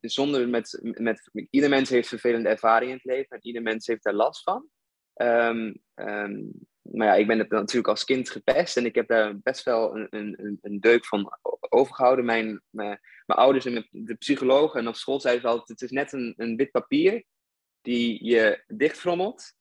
zonder 0.00 0.48
met, 0.48 0.80
met 0.98 1.30
ieder 1.50 1.68
mens 1.68 1.88
heeft 1.88 2.08
vervelende 2.08 2.48
ervaringen 2.48 2.92
in 2.92 3.00
het 3.02 3.16
leven 3.16 3.36
en 3.36 3.46
ieder 3.46 3.62
mens 3.62 3.86
heeft 3.86 4.02
daar 4.02 4.14
last 4.14 4.42
van. 4.42 4.68
Maar 6.92 7.06
ja, 7.06 7.14
ik 7.14 7.26
ben 7.26 7.38
het 7.38 7.50
natuurlijk 7.50 7.88
als 7.88 8.04
kind 8.04 8.30
gepest 8.30 8.76
en 8.76 8.84
ik 8.84 8.94
heb 8.94 9.08
daar 9.08 9.38
best 9.38 9.64
wel 9.64 9.96
een, 9.96 10.06
een, 10.10 10.58
een 10.62 10.80
deuk 10.80 11.06
van 11.06 11.38
overgehouden. 11.68 12.24
Mijn, 12.24 12.62
mijn, 12.70 13.00
mijn 13.26 13.38
ouders 13.38 13.64
en 13.64 13.88
de 13.90 14.14
psychologen 14.14 14.80
en 14.80 14.88
op 14.88 14.94
school 14.94 15.20
zeiden 15.20 15.42
ze 15.42 15.48
altijd: 15.48 15.68
het 15.68 15.82
is 15.82 15.90
net 15.90 16.12
een, 16.12 16.34
een 16.36 16.56
wit 16.56 16.70
papier 16.70 17.24
die 17.80 18.24
je 18.24 18.64
dichtfrommelt 18.66 19.52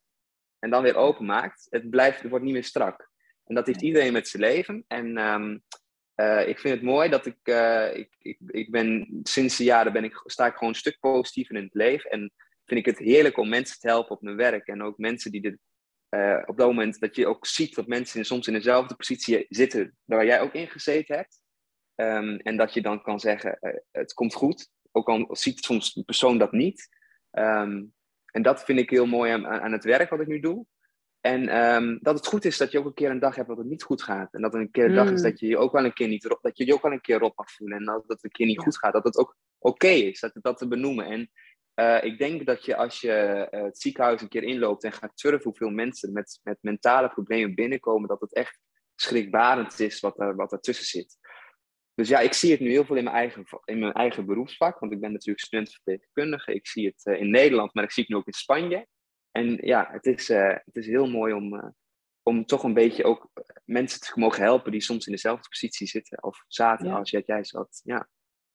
en 0.59 0.69
dan 0.69 0.83
weer 0.83 0.95
openmaakt, 0.95 1.67
het, 1.69 1.89
blijft, 1.89 2.21
het 2.21 2.29
wordt 2.29 2.45
niet 2.45 2.53
meer 2.53 2.63
strak. 2.63 3.09
En 3.45 3.55
dat 3.55 3.67
heeft 3.67 3.81
iedereen 3.81 4.13
met 4.13 4.27
zijn 4.27 4.43
leven. 4.43 4.83
En 4.87 5.17
um, 5.17 5.63
uh, 6.15 6.47
ik 6.47 6.59
vind 6.59 6.73
het 6.73 6.83
mooi 6.83 7.09
dat 7.09 7.25
ik, 7.25 7.37
uh, 7.43 7.95
ik, 7.95 8.15
ik, 8.19 8.37
ik 8.47 8.71
ben 8.71 9.19
sinds 9.23 9.57
de 9.57 9.63
jaren 9.63 9.93
ben 9.93 10.03
ik, 10.03 10.21
sta 10.25 10.45
ik 10.45 10.53
gewoon 10.53 10.69
een 10.69 10.79
stuk 10.79 10.99
positiever 10.99 11.55
in 11.55 11.63
het 11.63 11.73
leven. 11.73 12.11
En 12.11 12.31
vind 12.65 12.79
ik 12.79 12.85
het 12.85 12.97
heerlijk 12.97 13.37
om 13.37 13.49
mensen 13.49 13.79
te 13.79 13.87
helpen 13.87 14.15
op 14.15 14.21
mijn 14.21 14.35
werk. 14.35 14.67
En 14.67 14.83
ook 14.83 14.97
mensen 14.97 15.31
die 15.31 15.41
dit, 15.41 15.57
uh, 16.09 16.43
op 16.45 16.57
dat 16.57 16.67
moment 16.67 16.99
dat 16.99 17.15
je 17.15 17.27
ook 17.27 17.45
ziet 17.45 17.75
dat 17.75 17.87
mensen 17.87 18.25
soms 18.25 18.47
in 18.47 18.53
dezelfde 18.53 18.95
positie 18.95 19.45
zitten 19.49 19.97
waar 20.03 20.25
jij 20.25 20.41
ook 20.41 20.53
in 20.53 20.67
gezeten 20.67 21.15
hebt. 21.15 21.41
Um, 21.95 22.37
en 22.37 22.57
dat 22.57 22.73
je 22.73 22.81
dan 22.81 23.01
kan 23.01 23.19
zeggen, 23.19 23.57
het 23.91 24.13
komt 24.13 24.33
goed. 24.33 24.69
Ook 24.91 25.09
al 25.09 25.27
ziet 25.31 25.63
soms 25.63 25.93
de 25.93 26.03
persoon 26.03 26.37
dat 26.37 26.51
niet. 26.51 26.89
Um, 27.31 27.93
en 28.25 28.41
dat 28.41 28.63
vind 28.63 28.79
ik 28.79 28.89
heel 28.89 29.05
mooi 29.05 29.31
aan, 29.31 29.47
aan 29.47 29.71
het 29.71 29.83
werk 29.83 30.09
wat 30.09 30.19
ik 30.19 30.27
nu 30.27 30.39
doe. 30.39 30.65
En 31.21 31.57
um, 31.57 31.99
dat 32.01 32.15
het 32.15 32.27
goed 32.27 32.45
is 32.45 32.57
dat 32.57 32.71
je 32.71 32.79
ook 32.79 32.85
een 32.85 32.93
keer 32.93 33.09
een 33.09 33.19
dag 33.19 33.35
hebt 33.35 33.47
dat 33.47 33.57
het 33.57 33.67
niet 33.67 33.83
goed 33.83 34.03
gaat. 34.03 34.33
En 34.33 34.41
dat 34.41 34.53
er 34.53 34.59
een 34.59 34.71
keer 34.71 34.85
een 34.85 34.95
dag 34.95 35.11
is 35.11 35.21
mm. 35.21 35.29
dat 35.29 35.39
je 35.39 35.47
je 35.47 35.57
ook 35.57 35.71
wel 35.71 35.85
een 35.85 35.93
keer 35.93 36.07
niet 36.07 36.37
dat 36.41 36.57
je 36.57 36.65
je 36.65 36.73
ook 36.73 36.81
wel 36.81 36.91
een 36.91 37.01
keer 37.01 37.19
rot 37.19 37.37
mag 37.37 37.51
voelen. 37.51 37.77
En 37.77 37.85
dat 37.85 38.03
het 38.07 38.23
een 38.23 38.31
keer 38.31 38.45
niet 38.45 38.59
goed 38.59 38.77
gaat. 38.77 38.93
Dat 38.93 39.03
het 39.03 39.17
ook 39.17 39.37
oké 39.57 39.87
is, 39.87 40.19
dat, 40.19 40.31
dat 40.41 40.57
te 40.57 40.67
benoemen. 40.67 41.05
En 41.05 41.31
uh, 41.79 42.03
ik 42.03 42.17
denk 42.17 42.45
dat 42.45 42.65
je 42.65 42.75
als 42.75 43.01
je 43.01 43.47
uh, 43.51 43.61
het 43.61 43.79
ziekenhuis 43.79 44.21
een 44.21 44.27
keer 44.27 44.43
inloopt 44.43 44.83
en 44.83 44.91
gaat 44.91 45.19
surfen 45.19 45.43
hoeveel 45.43 45.69
mensen 45.69 46.13
met, 46.13 46.39
met 46.43 46.57
mentale 46.61 47.09
problemen 47.09 47.55
binnenkomen, 47.55 48.07
dat 48.07 48.21
het 48.21 48.33
echt 48.33 48.59
schrikbarend 48.95 49.79
is 49.79 49.99
wat 49.99 50.19
er, 50.19 50.35
wat 50.35 50.51
ertussen 50.51 50.85
zit. 50.85 51.17
Dus 51.93 52.09
ja, 52.09 52.19
ik 52.19 52.33
zie 52.33 52.51
het 52.51 52.59
nu 52.59 52.69
heel 52.69 52.85
veel 52.85 52.95
in 52.95 53.03
mijn 53.03 53.15
eigen, 53.15 53.45
in 53.65 53.79
mijn 53.79 53.93
eigen 53.93 54.25
beroepsvak, 54.25 54.79
want 54.79 54.91
ik 54.91 54.99
ben 54.99 55.11
natuurlijk 55.11 55.45
studentverpleegkundige. 55.45 56.53
Ik 56.53 56.67
zie 56.67 56.85
het 56.85 57.05
uh, 57.05 57.19
in 57.19 57.29
Nederland, 57.29 57.73
maar 57.73 57.83
ik 57.83 57.91
zie 57.91 58.03
het 58.03 58.11
nu 58.11 58.17
ook 58.17 58.27
in 58.27 58.33
Spanje. 58.33 58.87
En 59.31 59.57
ja, 59.61 59.87
het 59.91 60.05
is, 60.05 60.27
het 60.27 60.75
is 60.75 60.87
heel 60.87 61.07
mooi 61.07 61.33
om, 61.33 61.73
om 62.23 62.45
toch 62.45 62.63
een 62.63 62.73
beetje 62.73 63.03
ook 63.03 63.29
mensen 63.65 63.99
te 63.99 64.11
mogen 64.15 64.43
helpen 64.43 64.71
die 64.71 64.81
soms 64.81 65.05
in 65.05 65.11
dezelfde 65.11 65.49
positie 65.49 65.87
zitten 65.87 66.23
of 66.23 66.43
zaten 66.47 66.91
als 66.91 67.09
jij, 67.09 67.23
jij 67.25 67.43
zat. 67.43 67.81
Ja. 67.83 68.09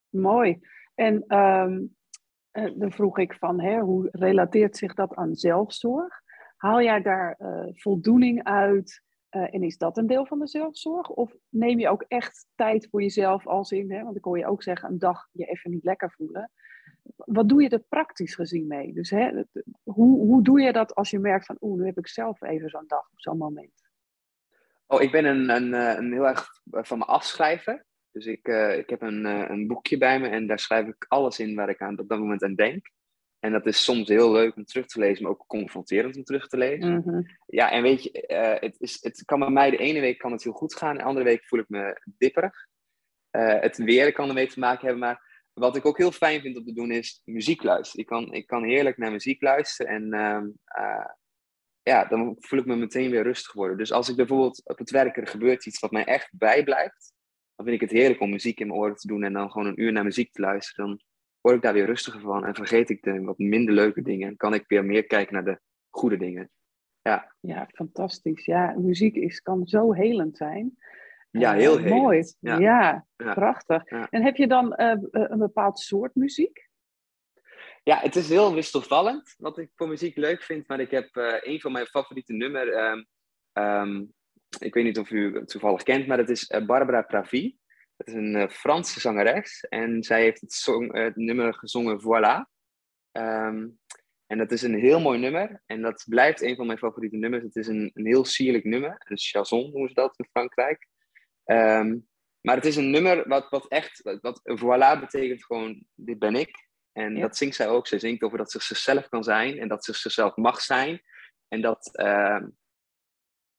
Mooi. 0.09 0.61
En 0.95 1.39
um, 1.39 1.97
dan 2.53 2.93
vroeg 2.93 3.19
ik 3.19 3.35
van, 3.35 3.61
hè, 3.61 3.81
hoe 3.81 4.09
relateert 4.13 4.77
zich 4.77 4.95
dat 4.95 5.15
aan 5.15 5.35
zelfzorg? 5.35 6.21
Haal 6.57 6.83
jij 6.83 7.03
daar 7.03 7.39
voldoening 7.73 8.45
uit? 8.45 9.03
Uh, 9.37 9.55
en 9.55 9.63
is 9.63 9.77
dat 9.77 9.97
een 9.97 10.07
deel 10.07 10.27
van 10.27 10.39
de 10.39 10.47
zelfzorg? 10.47 11.09
Of 11.09 11.35
neem 11.49 11.79
je 11.79 11.89
ook 11.89 12.05
echt 12.09 12.47
tijd 12.55 12.89
voor 12.91 13.03
jezelf 13.03 13.47
als 13.47 13.71
in, 13.71 13.93
hè, 13.93 14.03
want 14.03 14.17
ik 14.17 14.25
hoor 14.25 14.39
je 14.39 14.47
ook 14.47 14.63
zeggen, 14.63 14.91
een 14.91 14.99
dag 14.99 15.29
je 15.33 15.45
even 15.45 15.71
niet 15.71 15.85
lekker 15.85 16.11
voelen. 16.11 16.51
Wat 17.17 17.49
doe 17.49 17.63
je 17.63 17.69
er 17.69 17.85
praktisch 17.89 18.35
gezien 18.35 18.67
mee? 18.67 18.93
Dus 18.93 19.11
hè, 19.11 19.43
hoe, 19.83 20.19
hoe 20.19 20.43
doe 20.43 20.61
je 20.61 20.73
dat 20.73 20.95
als 20.95 21.11
je 21.11 21.19
merkt 21.19 21.47
van, 21.47 21.57
oeh, 21.61 21.81
nu 21.81 21.87
heb 21.87 21.99
ik 21.99 22.09
zelf 22.09 22.43
even 22.43 22.69
zo'n 22.69 22.87
dag 22.87 23.11
of 23.13 23.21
zo'n 23.21 23.39
moment? 23.39 23.91
Oh, 24.87 25.03
ik 25.03 25.11
ben 25.11 25.25
een, 25.25 25.49
een, 25.49 25.75
eh, 25.75 25.97
een 25.97 26.13
heel 26.13 26.27
erg 26.27 26.49
van 26.65 26.99
me 26.99 27.05
afschrijven. 27.05 27.87
Dus 28.13 28.27
ik, 28.27 28.49
uh, 28.49 28.79
ik 28.79 28.91
heb 28.91 29.03
een, 29.03 29.25
een 29.25 29.67
boekje 29.67 29.99
bij 29.99 30.21
me 30.21 30.29
en 30.29 30.47
daar 30.47 30.59
schrijf 30.59 30.87
ik 30.87 31.05
alles 31.09 31.39
in 31.39 31.55
waar 31.55 31.69
ik 31.69 31.81
aan, 31.81 31.99
op 31.99 32.09
dat 32.09 32.19
moment 32.19 32.43
aan 32.43 32.55
denk. 32.55 32.91
En 33.39 33.53
dat 33.53 33.67
is 33.67 33.85
soms 33.85 34.09
heel 34.09 34.33
leuk 34.33 34.57
om 34.57 34.65
terug 34.65 34.87
te 34.87 34.99
lezen, 34.99 35.23
maar 35.23 35.33
ook 35.33 35.47
confronterend 35.47 36.17
om 36.17 36.25
terug 36.25 36.49
te 36.49 36.57
lezen. 36.57 36.95
Mhm. 36.95 37.23
Ja, 37.47 37.71
en 37.71 37.83
weet 37.83 38.03
je, 38.03 38.25
uh, 38.29 38.61
het, 38.61 38.81
is, 38.81 39.03
het 39.03 39.25
kan 39.25 39.39
bij 39.39 39.51
mij 39.51 39.71
de 39.71 39.77
ene 39.77 40.01
week 40.01 40.19
kan 40.19 40.33
het 40.33 40.43
heel 40.43 40.53
goed 40.53 40.75
gaan, 40.75 40.97
de 40.97 41.03
andere 41.03 41.25
week 41.25 41.45
voel 41.45 41.61
ik 41.61 41.69
me 41.69 42.01
dipperig. 42.05 42.67
Het 43.31 43.77
weer 43.77 44.13
kan 44.13 44.29
ermee 44.29 44.47
te 44.47 44.59
maken 44.59 44.85
hebben, 44.85 44.99
maar 44.99 45.49
wat 45.53 45.77
ik 45.77 45.87
ook 45.87 45.99
heel 45.99 46.13
fijn 46.13 46.41
vind 46.41 46.57
om 46.57 46.65
te 46.65 46.73
doen 46.73 46.91
is 46.91 47.23
muziek 47.25 47.63
luisteren. 47.63 48.01
Ik 48.01 48.07
kan, 48.07 48.33
ik 48.33 48.47
kan 48.47 48.65
heerlijk 48.65 48.97
naar 48.97 49.11
muziek 49.11 49.43
luisteren 49.43 49.93
en 49.93 50.15
uh, 50.79 51.07
ja, 51.83 52.05
dan 52.05 52.37
voel 52.39 52.59
ik 52.59 52.67
me 52.67 52.77
meteen 52.77 53.11
weer 53.11 53.23
rustig 53.23 53.53
worden. 53.53 53.77
Dus 53.77 53.93
als 53.93 54.09
ik 54.09 54.17
bijvoorbeeld 54.17 54.69
op 54.69 54.79
het 54.79 54.91
werk 54.91 55.17
er 55.17 55.27
gebeurt 55.27 55.67
iets 55.67 55.81
wat 55.81 55.91
mij 55.91 56.05
echt 56.05 56.29
bijblijft, 56.39 57.13
dan 57.57 57.67
vind 57.67 57.83
ik 57.83 57.89
het 57.89 57.99
heerlijk 57.99 58.21
om 58.21 58.31
muziek 58.31 58.61
in 58.61 58.67
mijn 58.67 58.79
oren 58.79 58.97
te 58.97 59.07
doen 59.07 59.23
en 59.23 59.33
dan 59.33 59.51
gewoon 59.51 59.67
een 59.67 59.83
uur 59.83 59.93
naar 59.93 60.05
muziek 60.05 60.33
te 60.33 60.41
luisteren. 60.41 60.87
Dan 60.87 61.01
word 61.41 61.57
ik 61.57 61.63
daar 61.63 61.73
weer 61.73 61.87
rustiger 61.87 62.21
van 62.21 62.45
en 62.45 62.55
vergeet 62.55 62.91
ik 62.91 63.03
de 63.03 63.21
wat 63.21 63.39
minder 63.39 63.75
leuke 63.75 64.03
dingen 64.03 64.29
en 64.29 64.37
kan 64.37 64.55
ik 64.55 64.65
weer 64.67 64.85
meer 64.85 65.07
kijken 65.07 65.35
naar 65.35 65.45
de 65.45 65.61
goede 65.89 66.17
dingen. 66.17 66.51
Ja, 67.03 67.35
ja 67.41 67.69
fantastisch. 67.75 68.45
Ja, 68.45 68.75
muziek 68.79 69.15
is, 69.15 69.41
kan 69.41 69.67
zo 69.67 69.93
helend 69.93 70.37
zijn. 70.37 70.77
Ja, 71.31 71.53
heel 71.53 71.81
uh, 71.81 71.91
Mooi. 71.91 72.25
Ja, 72.41 72.59
ja, 72.59 73.07
prachtig. 73.17 73.85
En 73.85 74.23
heb 74.23 74.37
je 74.37 74.47
dan 74.47 74.75
uh, 74.77 74.95
een 75.11 75.39
bepaald 75.39 75.79
soort 75.79 76.15
muziek? 76.15 76.71
Ja, 77.83 77.99
het 77.99 78.17
is 78.17 78.29
heel 78.29 78.55
wisselvallend 78.55 79.35
wat 79.39 79.59
ik 79.59 79.71
voor 79.75 79.89
muziek 79.89 80.17
leuk 80.17 80.43
vind. 80.43 80.69
Maar 80.69 80.81
ik 80.81 80.91
heb 80.91 81.17
uh, 81.17 81.35
een 81.41 81.61
van 81.61 81.73
mijn 81.73 81.87
favoriete 81.87 82.33
nummers. 82.33 82.71
Um, 82.77 83.07
um, 83.53 84.13
ik 84.59 84.75
weet 84.75 84.85
niet 84.85 84.99
of 84.99 85.11
u 85.11 85.35
het 85.35 85.49
toevallig 85.49 85.83
kent, 85.83 86.07
maar 86.07 86.17
dat 86.17 86.29
is 86.29 86.47
Barbara 86.47 87.03
Pravi. 87.03 87.57
Dat 87.97 88.07
is 88.07 88.15
een 88.15 88.51
Franse 88.51 89.01
zangeres. 89.01 89.67
En 89.69 90.03
zij 90.03 90.23
heeft 90.23 90.41
het, 90.41 90.53
song, 90.53 90.97
het 90.97 91.17
nummer 91.17 91.55
gezongen 91.55 92.01
Voilà. 92.01 92.51
Um, 93.13 93.79
en 94.27 94.39
dat 94.39 94.53
is 94.53 94.63
een 94.63 94.79
heel 94.79 95.01
mooi 95.01 95.19
nummer. 95.19 95.63
En 95.67 95.83
dat 95.83 96.05
blijft 96.09 96.43
een 96.43 96.57
van 96.57 96.67
mijn 96.67 96.79
favoriete 96.79 97.17
nummers. 97.17 97.43
Het 97.43 97.57
is 97.57 97.67
een, 97.67 97.91
een 97.95 98.07
heel 98.07 98.25
sierlijk 98.25 98.65
nummer. 98.65 98.97
Een 98.99 99.19
chanson 99.19 99.71
noemen 99.71 99.89
ze 99.89 99.95
dat 99.95 100.19
in 100.19 100.29
Frankrijk. 100.31 100.89
Um, 101.45 102.09
maar 102.41 102.57
het 102.57 102.65
is 102.65 102.77
een 102.77 102.91
nummer 102.91 103.29
wat, 103.29 103.49
wat 103.49 103.69
echt, 103.69 104.03
wat, 104.03 104.19
wat 104.21 104.41
voilà 104.61 105.01
betekent 105.01 105.45
gewoon, 105.45 105.85
dit 105.95 106.19
ben 106.19 106.35
ik. 106.35 106.69
En 106.93 107.21
dat 107.21 107.37
zingt 107.37 107.55
zij 107.57 107.69
ook. 107.69 107.87
Zij 107.87 107.99
zingt 107.99 108.23
over 108.23 108.39
dat 108.39 108.51
ze 108.51 108.61
zichzelf 108.61 109.09
kan 109.09 109.25
zijn 109.25 109.59
en 109.59 109.69
dat 109.69 109.85
ze 109.85 109.93
zichzelf 109.93 110.37
mag 110.37 110.61
zijn. 110.61 111.03
En 111.49 111.61
dat, 111.61 111.91
uh, 111.93 112.43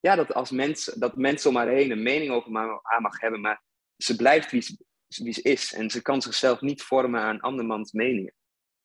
ja, 0.03 0.15
dat 0.15 0.33
als 0.33 0.51
mens, 0.51 0.85
dat 0.85 1.15
mensen 1.15 1.49
om 1.49 1.55
haar 1.55 1.67
heen 1.67 1.91
een 1.91 2.03
mening 2.03 2.31
over 2.31 2.79
haar 2.81 3.01
mag 3.01 3.19
hebben, 3.19 3.41
maar 3.41 3.61
ze 3.97 4.15
blijft 4.15 4.51
wie 4.51 4.61
ze, 4.61 4.85
wie 5.07 5.33
ze 5.33 5.41
is. 5.41 5.73
En 5.73 5.89
ze 5.89 6.01
kan 6.01 6.21
zichzelf 6.21 6.61
niet 6.61 6.81
vormen 6.81 7.21
aan 7.21 7.39
andermans 7.39 7.91
meningen. 7.91 8.33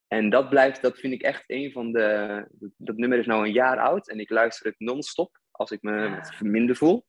En 0.07 0.31
dat 0.31 0.49
blijft, 0.49 0.83
dat 0.83 0.99
vind 0.99 1.13
ik 1.13 1.23
echt 1.23 1.45
een 1.47 1.73
van 1.73 1.93
de. 1.93 2.47
Dat 2.77 2.97
nummer 2.97 3.19
is 3.19 3.27
nou 3.27 3.47
een 3.47 3.53
jaar 3.53 3.79
oud 3.79 4.09
en 4.09 4.21
ik 4.21 4.31
luister 4.31 4.67
het 4.67 4.79
non-stop 4.79 5.41
als 5.51 5.71
ik 5.71 5.83
me 5.83 6.21
minder 6.41 6.77
voel. 6.77 7.07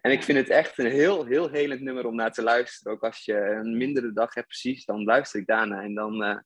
En 0.00 0.10
ik 0.10 0.22
vind 0.22 0.38
het 0.38 0.48
echt 0.48 0.78
een 0.78 0.90
heel, 0.90 1.24
heel 1.26 1.50
helend 1.50 1.80
nummer 1.80 2.06
om 2.06 2.14
naar 2.14 2.32
te 2.32 2.42
luisteren. 2.42 2.92
Ook 2.92 3.02
als 3.02 3.24
je 3.24 3.34
een 3.34 3.76
mindere 3.76 4.12
dag 4.12 4.34
hebt, 4.34 4.46
precies, 4.46 4.84
dan 4.84 5.04
luister 5.04 5.40
ik 5.40 5.46
daarna. 5.46 5.82
En 5.82 5.94
dan 5.94 6.22
uh, 6.22 6.38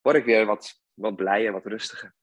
word 0.00 0.16
ik 0.16 0.24
weer 0.24 0.46
wat, 0.46 0.80
wat 0.94 1.16
blijer, 1.16 1.52
wat 1.52 1.66
rustiger. 1.66 2.14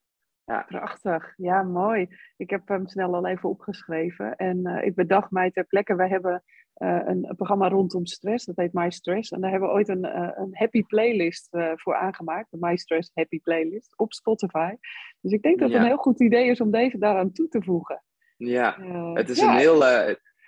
Ja. 0.46 0.66
Prachtig, 0.68 1.34
ja, 1.38 1.64
mooi. 1.64 2.08
Ik 2.38 2.50
heb 2.50 2.68
hem 2.68 2.88
snel 2.88 3.16
al 3.16 3.28
even 3.28 3.50
opgeschreven. 3.50 4.36
En 4.36 4.68
uh, 4.68 4.86
ik 4.86 4.96
bedacht 4.96 5.32
mij 5.32 5.52
ter 5.52 5.64
plekke, 5.64 5.96
wij 5.96 6.08
hebben 6.08 6.44
uh, 6.78 7.02
een, 7.06 7.30
een, 7.30 7.36
programma 7.36 7.70
rondom 7.70 8.06
stress, 8.06 8.46
dat 8.46 8.56
heet 8.56 8.74
My 8.74 8.92
Stress. 8.92 9.32
En 9.32 9.42
daar 9.42 9.52
hebben 9.52 9.70
we 9.70 9.76
ooit 9.76 9.90
een, 9.90 10.06
uh, 10.06 10.30
een 10.36 10.50
happy 10.52 10.84
playlist 10.84 11.48
voor 11.76 11.96
aangemaakt, 11.96 12.52
de 12.52 12.58
My 12.60 12.78
Stress 12.78 13.12
Happy 13.14 13.40
Playlist, 13.40 13.98
op 13.98 14.14
Spotify. 14.14 14.74
Dus 15.22 15.32
ik 15.32 15.42
denk 15.42 15.60
dat 15.60 15.70
het 15.70 15.78
een 15.80 15.86
heel 15.86 15.98
goed 15.98 16.22
idee 16.22 16.50
is 16.50 16.62
om 16.62 16.72
deze 16.72 16.98
daaraan 16.98 17.32
toe 17.32 17.48
te 17.48 17.62
voegen. 17.64 18.04
Ja, 18.38 18.78
het 19.14 19.30
is 19.30 19.40
ja. 19.40 19.52
een 19.52 19.58
heel 19.58 19.84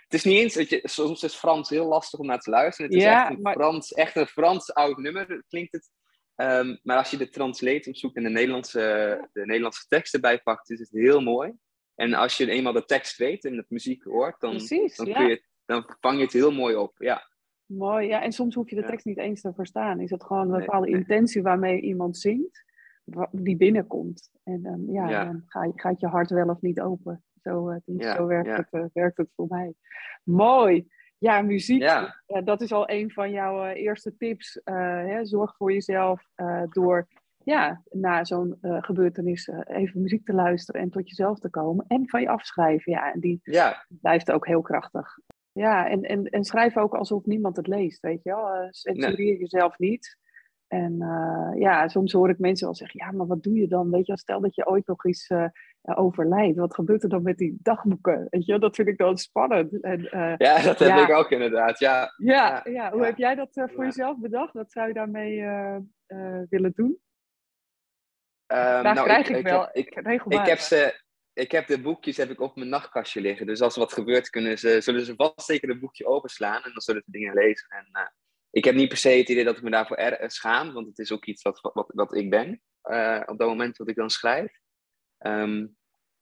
het 0.07 0.13
is 0.13 0.23
niet 0.23 0.37
eens, 0.37 0.53
dat 0.53 0.69
je, 0.69 0.79
soms 0.83 1.23
is 1.23 1.35
Frans 1.35 1.69
heel 1.69 1.87
lastig 1.87 2.19
om 2.19 2.25
naar 2.25 2.39
te 2.39 2.49
luisteren. 2.49 2.91
Het 2.91 2.99
is 2.99 3.05
ja, 3.05 3.21
echt, 3.21 3.35
een 3.35 3.41
maar... 3.41 3.53
Frans, 3.53 3.93
echt 3.93 4.15
een 4.15 4.27
Frans 4.27 4.73
oud 4.73 4.97
nummer, 4.97 5.43
klinkt 5.47 5.71
het. 5.71 5.89
Um, 6.41 6.79
maar 6.83 6.97
als 6.97 7.11
je 7.11 7.17
de 7.17 7.29
translate 7.29 7.89
opzoekt 7.89 8.15
en 8.15 8.23
de 8.23 8.29
Nederlandse, 8.29 8.79
de 9.33 9.45
Nederlandse 9.45 9.87
tekst 9.87 10.13
erbij 10.13 10.39
pakt, 10.39 10.69
is 10.69 10.79
het 10.79 10.91
heel 10.91 11.21
mooi. 11.21 11.53
En 11.95 12.13
als 12.13 12.37
je 12.37 12.49
eenmaal 12.49 12.73
de 12.73 12.85
tekst 12.85 13.17
weet 13.17 13.45
en 13.45 13.55
de 13.55 13.65
muziek 13.67 14.03
hoort, 14.03 14.39
dan, 14.39 14.49
Precies, 14.49 14.95
dan, 14.95 15.13
kun 15.13 15.27
je, 15.27 15.43
dan 15.65 15.95
vang 15.99 16.17
je 16.17 16.23
het 16.23 16.33
heel 16.33 16.51
mooi 16.51 16.75
op. 16.75 16.95
Ja. 16.97 17.27
Mooi, 17.65 18.07
ja. 18.07 18.21
En 18.21 18.31
soms 18.31 18.55
hoef 18.55 18.69
je 18.69 18.75
de 18.75 18.85
tekst 18.85 19.05
niet 19.05 19.17
eens 19.17 19.41
te 19.41 19.53
verstaan. 19.53 19.99
Is 19.99 20.09
het 20.09 20.23
gewoon 20.23 20.51
een 20.53 20.59
bepaalde 20.59 20.87
nee, 20.87 20.99
intentie 20.99 21.41
waarmee 21.41 21.81
iemand 21.81 22.17
zingt, 22.17 22.63
die 23.31 23.57
binnenkomt. 23.57 24.31
En 24.43 24.61
dan, 24.61 24.85
ja, 24.87 25.09
ja. 25.09 25.25
dan 25.25 25.43
ga, 25.47 25.71
gaat 25.75 25.99
je 25.99 26.07
hart 26.07 26.29
wel 26.29 26.47
of 26.47 26.61
niet 26.61 26.81
open. 26.81 27.23
Zo, 27.41 27.69
uh, 27.69 27.77
ja, 27.85 28.15
zo 28.15 28.25
werkt, 28.25 28.57
het, 28.57 28.67
uh, 28.71 28.85
werkt 28.93 29.17
het 29.17 29.29
voor 29.35 29.45
mij. 29.49 29.73
Mooi. 30.23 30.87
Ja, 31.17 31.41
muziek, 31.41 31.81
ja. 31.81 32.21
Uh, 32.27 32.45
dat 32.45 32.61
is 32.61 32.71
al 32.71 32.89
een 32.89 33.11
van 33.11 33.31
jouw 33.31 33.65
eerste 33.65 34.17
tips. 34.17 34.61
Hè, 34.63 35.25
zorg 35.25 35.55
voor 35.55 35.73
jezelf 35.73 36.29
door 36.69 37.07
ja, 37.43 37.81
na 37.89 38.23
zo'n 38.23 38.57
gebeurtenis 38.61 39.49
even 39.65 40.01
muziek 40.01 40.25
te 40.25 40.33
luisteren 40.33 40.81
en 40.81 40.89
tot 40.89 41.09
jezelf 41.09 41.39
te 41.39 41.49
komen. 41.49 41.85
En 41.87 42.09
van 42.09 42.21
je 42.21 42.29
afschrijven. 42.29 42.91
Ja, 42.91 43.13
en 43.13 43.19
die 43.19 43.39
ja. 43.43 43.85
blijft 43.87 44.31
ook 44.31 44.47
heel 44.47 44.61
krachtig. 44.61 45.17
Ja, 45.51 45.89
en, 45.89 46.01
en, 46.01 46.25
en 46.25 46.43
schrijf 46.43 46.77
ook 46.77 46.95
alsof 46.95 47.25
niemand 47.25 47.55
het 47.55 47.67
leest, 47.67 48.01
weet 48.01 48.23
je 48.23 48.29
wel. 48.29 48.67
censureer 48.69 49.17
nee. 49.17 49.39
jezelf 49.39 49.77
niet. 49.77 50.17
En 50.67 50.93
uh, 50.99 51.51
ja, 51.61 51.87
soms 51.87 52.11
hoor 52.11 52.29
ik 52.29 52.39
mensen 52.39 52.65
wel 52.65 52.75
zeggen, 52.75 53.05
ja, 53.05 53.11
maar 53.11 53.27
wat 53.27 53.43
doe 53.43 53.55
je 53.55 53.67
dan? 53.67 53.89
Weet 53.91 54.05
je, 54.05 54.17
stel 54.17 54.41
dat 54.41 54.55
je 54.55 54.67
ooit 54.67 54.87
nog 54.87 55.05
eens 55.05 55.29
uh, 55.29 55.47
overlijdt. 55.95 56.57
Wat 56.57 56.73
gebeurt 56.73 57.03
er 57.03 57.09
dan 57.09 57.23
met 57.23 57.37
die 57.37 57.57
dagboeken? 57.61 58.27
Weet 58.29 58.45
je, 58.45 58.59
dat 58.59 58.75
vind 58.75 58.87
ik 58.87 58.97
dan 58.97 59.17
spannend. 59.17 59.81
En, 59.83 59.99
uh, 60.01 60.33
ja, 60.37 60.61
dat 60.61 60.79
heb 60.79 60.87
ja. 60.87 61.03
ik 61.03 61.15
ook 61.15 61.31
inderdaad, 61.31 61.79
ja. 61.79 62.13
Ja, 62.17 62.61
ja, 62.63 62.71
ja. 62.71 62.91
hoe 62.91 63.05
heb 63.05 63.17
jij 63.17 63.35
dat 63.35 63.49
voor 63.53 63.83
jezelf 63.83 64.19
bedacht? 64.19 64.53
Wat 64.53 64.71
zou 64.71 64.87
je 64.87 64.93
daarmee 64.93 65.41
willen 66.49 66.71
doen? 66.75 66.99
Um, 68.47 68.57
Daar 68.57 68.83
nou, 68.83 69.03
krijg 69.03 69.29
ik, 69.29 69.37
ik, 69.37 69.43
wel 69.43 69.69
ik. 69.71 69.95
Ik 70.27 70.45
heb, 70.45 70.59
ze, 70.59 71.01
ik 71.33 71.51
heb 71.51 71.67
de 71.67 71.81
boekjes 71.81 72.17
heb 72.17 72.29
ik 72.29 72.41
op 72.41 72.55
mijn 72.55 72.69
nachtkastje 72.69 73.21
liggen. 73.21 73.45
Dus 73.45 73.61
als 73.61 73.73
er 73.73 73.79
wat 73.79 73.93
gebeurt, 73.93 74.29
kunnen 74.29 74.57
ze, 74.57 74.81
zullen 74.81 75.05
ze 75.05 75.15
vast 75.15 75.41
zeker 75.41 75.69
een 75.69 75.79
boekje 75.79 76.05
openslaan. 76.05 76.63
En 76.63 76.71
dan 76.71 76.81
zullen 76.81 77.01
ze 77.05 77.11
dingen 77.11 77.33
lezen. 77.33 77.67
En 77.69 78.11
ik 78.49 78.65
heb 78.65 78.75
niet 78.75 78.87
per 78.87 78.97
se 78.97 79.09
het 79.09 79.29
idee 79.29 79.43
dat 79.43 79.57
ik 79.57 79.63
me 79.63 79.69
daarvoor 79.69 79.97
er, 79.97 80.31
schaam, 80.31 80.73
want 80.73 80.87
het 80.87 80.99
is 80.99 81.11
ook 81.11 81.25
iets 81.25 81.41
wat, 81.41 81.59
wat, 81.73 81.91
wat 81.93 82.15
ik 82.15 82.29
ben 82.29 82.61
op 83.25 83.37
dat 83.37 83.47
moment 83.47 83.77
wat 83.77 83.89
ik 83.89 83.95
dan 83.95 84.09
schrijf. 84.09 84.59
Um, 85.25 85.76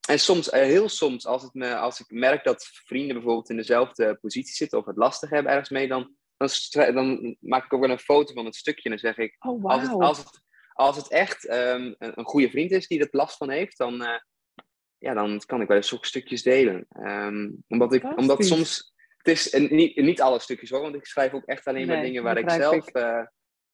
en 0.07 0.19
soms, 0.19 0.47
uh, 0.47 0.59
heel 0.59 0.89
soms, 0.89 1.25
als, 1.25 1.43
het 1.43 1.53
me, 1.53 1.75
als 1.75 1.99
ik 1.99 2.05
merk 2.09 2.43
dat 2.43 2.69
vrienden 2.85 3.15
bijvoorbeeld 3.15 3.49
in 3.49 3.57
dezelfde 3.57 4.17
positie 4.21 4.55
zitten 4.55 4.79
of 4.79 4.85
het 4.85 4.97
lastig 4.97 5.29
hebben 5.29 5.51
ergens 5.51 5.69
mee, 5.69 5.87
dan, 5.87 6.15
dan, 6.37 6.49
dan 6.93 7.35
maak 7.39 7.65
ik 7.65 7.73
ook 7.73 7.81
wel 7.81 7.89
een 7.89 7.99
foto 7.99 8.33
van 8.33 8.45
het 8.45 8.55
stukje 8.55 8.83
en 8.83 8.89
dan 8.89 8.99
zeg 8.99 9.17
ik, 9.17 9.35
oh, 9.39 9.61
wow. 9.61 9.71
als, 9.71 9.81
het, 9.81 9.91
als, 9.91 10.17
het, 10.17 10.41
als 10.73 10.95
het 10.95 11.09
echt 11.09 11.49
um, 11.49 11.95
een, 11.97 12.19
een, 12.19 12.25
goede 12.25 12.49
vriend 12.49 12.71
is 12.71 12.87
die 12.87 12.99
er 12.99 13.07
last 13.11 13.37
van 13.37 13.49
heeft, 13.49 13.77
dan, 13.77 14.01
uh, 14.01 14.19
ja, 14.97 15.13
dan 15.13 15.41
kan 15.45 15.61
ik 15.61 15.67
wel 15.67 15.77
eens 15.77 15.93
ook 15.93 16.05
stukjes 16.05 16.43
delen. 16.43 16.87
Um, 16.99 17.63
omdat, 17.67 17.93
ik, 17.93 18.17
omdat 18.17 18.45
soms 18.45 18.93
het 19.17 19.27
is 19.27 19.51
niet, 19.69 19.95
niet 19.95 20.21
alle 20.21 20.39
stukjes 20.39 20.69
hoor, 20.69 20.81
want 20.81 20.95
ik 20.95 21.05
schrijf 21.05 21.33
ook 21.33 21.45
echt 21.45 21.67
alleen 21.67 21.87
nee, 21.87 21.95
maar 21.95 22.05
dingen 22.05 22.23
waar 22.23 22.37
ik 22.37 22.49
zelf 22.49 22.87
ik. 22.87 22.97
Uh, 22.97 23.25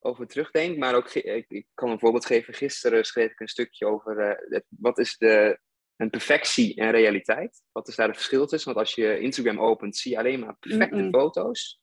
over 0.04 0.28
terugdenk. 0.28 0.78
Maar 0.78 0.96
ook, 0.96 1.10
ik, 1.10 1.46
ik, 1.50 1.66
kan 1.74 1.90
een 1.90 2.00
voorbeeld 2.00 2.26
geven. 2.26 2.54
Gisteren 2.54 3.06
schreef 3.06 3.32
ik 3.32 3.40
een 3.40 3.48
stukje 3.48 3.86
over 3.86 4.30
uh, 4.30 4.50
het, 4.50 4.66
wat 4.70 4.98
is 4.98 5.18
de, 5.18 5.60
een 6.01 6.10
perfectie 6.10 6.75
en 6.75 6.91
realiteit. 6.91 7.62
Wat 7.72 7.88
is 7.88 7.96
daar 7.96 8.08
het 8.08 8.15
verschil 8.15 8.48
tussen? 8.48 8.74
Want 8.74 8.86
als 8.86 8.96
je 8.96 9.20
Instagram 9.20 9.60
opent, 9.60 9.98
zie 9.98 10.12
je 10.12 10.17
alleen 10.17 10.39
maar 10.39 10.55
perfecte 10.60 10.96
mm 10.96 11.01
-mm. 11.01 11.12
foto's. 11.12 11.81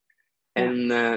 En 0.53 0.91
uh, 0.91 1.17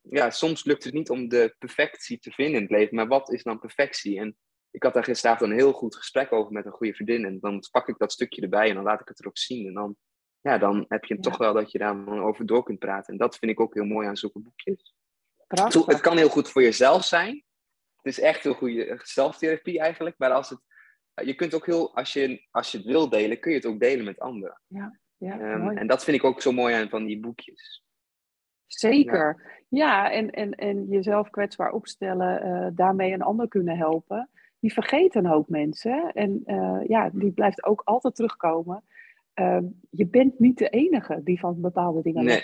ja, 0.00 0.30
soms 0.30 0.64
lukt 0.64 0.84
het 0.84 0.94
niet 0.94 1.10
om 1.10 1.28
de 1.28 1.54
perfectie 1.58 2.18
te 2.18 2.30
vinden 2.30 2.54
in 2.54 2.62
het 2.62 2.70
leven. 2.70 2.96
Maar 2.96 3.06
wat 3.06 3.32
is 3.32 3.42
dan 3.42 3.58
perfectie? 3.58 4.18
En 4.18 4.36
ik 4.70 4.82
had 4.82 4.94
daar 4.94 5.04
gisteravond 5.04 5.50
een 5.50 5.56
heel 5.56 5.72
goed 5.72 5.96
gesprek 5.96 6.32
over 6.32 6.52
met 6.52 6.66
een 6.66 6.72
goede 6.72 6.94
vriendin. 6.94 7.24
En 7.24 7.38
dan 7.40 7.64
pak 7.70 7.88
ik 7.88 7.98
dat 7.98 8.12
stukje 8.12 8.42
erbij 8.42 8.68
en 8.68 8.74
dan 8.74 8.84
laat 8.84 9.00
ik 9.00 9.08
het 9.08 9.20
erop 9.20 9.38
zien. 9.38 9.66
En 9.66 9.74
dan 9.74 9.96
ja, 10.40 10.58
dan 10.58 10.84
heb 10.88 11.04
je 11.04 11.14
ja. 11.14 11.20
toch 11.20 11.36
wel 11.36 11.52
dat 11.52 11.70
je 11.70 11.78
daar 11.78 12.22
over 12.22 12.46
door 12.46 12.62
kunt 12.62 12.78
praten. 12.78 13.12
En 13.12 13.18
dat 13.18 13.36
vind 13.36 13.50
ik 13.50 13.60
ook 13.60 13.74
heel 13.74 13.84
mooi 13.84 14.08
aan 14.08 14.16
zulke 14.16 14.40
boekjes. 14.40 14.94
Prachtig. 15.46 15.86
Het 15.86 16.00
kan 16.00 16.16
heel 16.16 16.28
goed 16.28 16.50
voor 16.50 16.62
jezelf 16.62 17.04
zijn. 17.04 17.44
Het 17.96 18.12
is 18.12 18.20
echt 18.20 18.44
een 18.44 18.54
goede 18.54 19.00
zelftherapie 19.02 19.80
eigenlijk. 19.80 20.18
Maar 20.18 20.32
als 20.32 20.50
het, 20.50 20.60
je 21.14 21.34
kunt 21.34 21.54
ook 21.54 21.66
heel, 21.66 21.94
als 21.94 22.12
je, 22.12 22.46
als 22.50 22.72
je 22.72 22.78
het 22.78 22.86
wil 22.86 23.08
delen, 23.08 23.40
kun 23.40 23.50
je 23.50 23.56
het 23.56 23.66
ook 23.66 23.80
delen 23.80 24.04
met 24.04 24.20
anderen. 24.20 24.60
Ja, 24.66 24.98
ja, 25.16 25.54
um, 25.54 25.68
en 25.68 25.86
dat 25.86 26.04
vind 26.04 26.16
ik 26.16 26.24
ook 26.24 26.40
zo 26.40 26.52
mooi 26.52 26.74
aan 26.74 26.88
van 26.88 27.04
die 27.04 27.20
boekjes. 27.20 27.84
Zeker. 28.66 29.42
Ja, 29.68 30.04
ja 30.04 30.10
en, 30.10 30.30
en, 30.30 30.54
en 30.54 30.86
jezelf 30.88 31.30
kwetsbaar 31.30 31.72
opstellen, 31.72 32.46
uh, 32.46 32.68
daarmee 32.74 33.12
een 33.12 33.22
ander 33.22 33.48
kunnen 33.48 33.76
helpen. 33.76 34.30
Die 34.60 34.72
vergeten 34.72 35.24
een 35.24 35.30
hoop 35.30 35.48
mensen. 35.48 36.12
En 36.12 36.42
uh, 36.46 36.80
ja, 36.86 37.10
die 37.12 37.32
blijft 37.32 37.64
ook 37.64 37.82
altijd 37.84 38.14
terugkomen. 38.14 38.84
Uh, 39.34 39.58
je 39.90 40.06
bent 40.06 40.38
niet 40.38 40.58
de 40.58 40.68
enige 40.68 41.22
die 41.22 41.38
van 41.38 41.60
bepaalde 41.60 42.02
dingen 42.02 42.24
nee. 42.24 42.42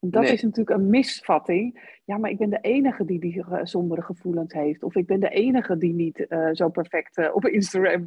Dat 0.00 0.22
nee. 0.22 0.32
is 0.32 0.42
natuurlijk 0.42 0.78
een 0.80 0.90
misvatting. 0.90 1.98
Ja, 2.04 2.18
maar 2.18 2.30
ik 2.30 2.38
ben 2.38 2.50
de 2.50 2.60
enige 2.60 3.04
die 3.04 3.20
die 3.20 3.44
sombere 3.62 4.02
gevoelens 4.02 4.52
heeft. 4.52 4.82
Of 4.82 4.94
ik 4.94 5.06
ben 5.06 5.20
de 5.20 5.28
enige 5.28 5.78
die 5.78 5.92
niet 5.92 6.26
uh, 6.28 6.48
zo 6.52 6.68
perfect 6.68 7.18
uh, 7.18 7.34
op 7.34 7.46
Instagram 7.46 8.04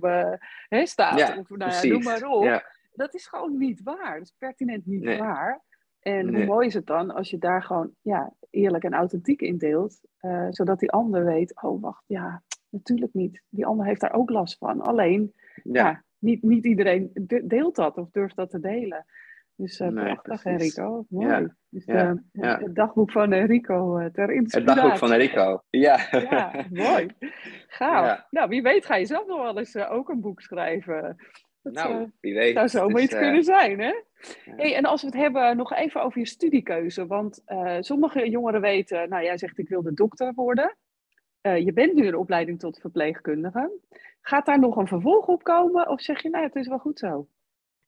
hè, 0.68 0.86
staat. 0.86 1.20
Ja, 1.20 1.38
of 1.40 1.50
nou 1.50 1.88
noem 1.88 2.04
maar 2.04 2.26
op. 2.26 2.44
Ja. 2.44 2.64
Dat 2.94 3.14
is 3.14 3.28
gewoon 3.28 3.58
niet 3.58 3.82
waar. 3.84 4.14
Dat 4.14 4.24
is 4.24 4.36
pertinent 4.38 4.86
niet 4.86 5.04
nee. 5.04 5.18
waar. 5.18 5.62
En 6.00 6.26
nee. 6.26 6.36
hoe 6.36 6.46
mooi 6.46 6.68
is 6.68 6.74
het 6.74 6.86
dan 6.86 7.12
als 7.12 7.30
je 7.30 7.38
daar 7.38 7.64
gewoon 7.64 7.92
ja, 8.02 8.34
eerlijk 8.50 8.84
en 8.84 8.94
authentiek 8.94 9.42
in 9.42 9.58
deelt. 9.58 10.00
zodat 10.50 10.80
die 10.80 10.92
ander 10.92 11.26
weet, 11.26 11.62
oh 11.62 11.82
wacht, 11.82 12.04
ja, 12.08 12.44
natuurlijk 12.70 13.14
niet. 13.14 13.42
Die 13.50 13.66
ander 13.66 13.86
heeft 13.86 14.02
daar 14.02 14.14
ook 14.14 14.30
last 14.30 14.58
van. 14.58 14.82
Alleen, 14.82 15.34
ja, 15.64 15.88
ja 15.88 16.04
niet, 16.24 16.44
niet 16.44 16.66
iedereen 16.66 17.12
deelt 17.44 17.76
dat 17.76 17.98
of 17.98 18.10
durft 18.12 18.36
dat 18.36 18.50
te 18.50 18.60
delen. 18.60 19.06
Dus 19.56 19.80
uh, 19.80 19.88
nee, 19.88 20.16
prachtig, 20.16 20.44
Enrico. 20.44 21.06
Mooi. 21.10 21.28
Ja. 21.28 21.56
Dus, 21.70 21.86
ja. 21.86 22.16
Uh, 22.34 22.58
het 22.58 22.76
dagboek 22.76 23.12
van 23.12 23.32
Enrico 23.32 24.00
uh, 24.00 24.06
ter 24.06 24.32
inspiratie. 24.32 24.70
Het 24.70 24.76
dagboek 24.76 24.98
van 24.98 25.12
Enrico, 25.12 25.64
ja. 25.70 25.98
ja 26.30 26.66
mooi. 26.72 27.08
Gaaf. 27.68 28.28
Nou, 28.30 28.50
wie 28.50 28.62
weet 28.62 28.86
ga 28.86 28.96
je 28.96 29.06
zelf 29.06 29.28
nog 29.28 29.42
wel 29.42 29.58
eens 29.58 29.78
ook 29.78 30.10
een 30.10 30.22
boek 30.22 30.42
schrijven. 30.42 31.16
Dat 31.62 31.74
nou, 31.74 32.12
wie 32.20 32.34
weet. 32.34 32.54
zou 32.54 32.68
zomaar 32.68 33.02
iets 33.02 33.18
kunnen 33.18 33.44
zijn, 33.44 33.80
hè? 33.80 33.94
Hey, 34.46 34.76
en 34.76 34.86
als 34.86 35.02
we 35.02 35.08
het 35.08 35.16
hebben 35.16 35.58
nog 35.58 35.74
even 35.74 36.04
over 36.04 36.20
je 36.20 36.28
studiekeuze. 36.28 37.08
Want 37.08 37.44
sommige 37.80 38.30
jongeren 38.30 38.62
weten, 38.62 39.10
nou 39.10 39.24
jij 39.24 39.38
zegt 39.38 39.58
ik 39.58 39.70
wil 39.70 39.82
de 39.82 39.94
dokter 39.94 40.34
worden. 40.34 40.78
je 41.42 41.72
bent 41.74 41.94
nu 41.94 42.08
een 42.08 42.16
opleiding 42.16 42.60
tot 42.60 42.80
verpleegkundige. 42.80 43.72
Gaat 44.22 44.46
daar 44.46 44.60
nog 44.60 44.76
een 44.76 44.88
vervolg 44.88 45.28
op 45.28 45.44
komen? 45.44 45.90
Of 45.90 46.02
zeg 46.02 46.22
je, 46.22 46.30
nou 46.30 46.44
het 46.44 46.56
is 46.56 46.68
wel 46.68 46.80
goed 46.80 47.00
zo? 47.00 47.28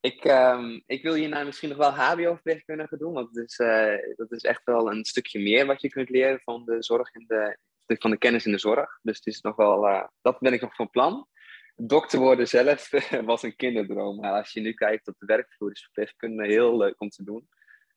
Ik, 0.06 0.24
um, 0.24 0.84
ik 0.86 1.04
wil 1.04 1.14
hierna 1.14 1.44
misschien 1.44 1.70
nog 1.70 1.78
wel 1.78 1.90
HBO-verpleegkundige 1.90 2.98
doen, 2.98 3.14
want 3.14 3.36
het 3.36 3.50
is, 3.50 3.60
uh, 3.60 4.16
dat 4.16 4.32
is 4.32 4.44
echt 4.44 4.64
wel 4.64 4.92
een 4.92 5.06
stukje 5.06 5.40
meer 5.40 5.66
wat 5.66 5.82
je 5.82 5.90
kunt 5.90 6.10
leren 6.10 6.40
van 6.40 6.66
de 6.66 6.84
zorg 6.84 7.14
in 7.14 7.24
de, 7.28 7.58
van 7.86 8.12
de 8.12 8.18
kennis 8.18 8.46
in 8.46 8.52
de 8.52 8.58
zorg. 8.58 9.00
Dus 9.02 9.18
het 9.18 9.26
is 9.26 9.42
nog 9.42 9.56
wel, 9.56 9.88
uh, 9.88 10.04
dat 10.22 10.40
ben 10.40 10.54
ik 10.54 10.62
nog 10.62 10.76
van 10.76 10.90
plan. 10.90 11.28
Dokter 11.76 12.20
worden 12.20 12.48
zelf 12.48 12.90
was 13.32 13.44
een 13.44 13.56
kinderdroom, 13.56 14.20
maar 14.20 14.32
als 14.32 14.52
je 14.52 14.62
nu 14.62 14.74
kijkt 14.74 15.08
op 15.08 15.16
de 15.18 15.26
werkvloer 15.26 15.72
is 15.72 15.84
verpleegkunde 15.84 16.46
heel 16.46 16.78
leuk 16.78 17.02
om 17.02 17.10
te 17.10 17.24
doen. 17.24 17.48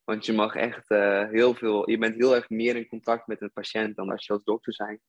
Want 0.05 0.27
je 0.27 0.33
mag 0.33 0.55
echt 0.55 0.91
uh, 0.91 1.29
heel 1.29 1.55
veel, 1.55 1.91
je 1.91 1.99
bent 1.99 2.15
heel 2.15 2.35
erg 2.35 2.49
meer 2.49 2.77
in 2.77 2.89
contact 2.89 3.27
met 3.27 3.41
een 3.41 3.53
patiënt 3.53 3.97
dan 3.97 4.11
als 4.11 4.27
je 4.27 4.33
als 4.33 4.45
dokter 4.45 4.75
bent. 4.87 5.01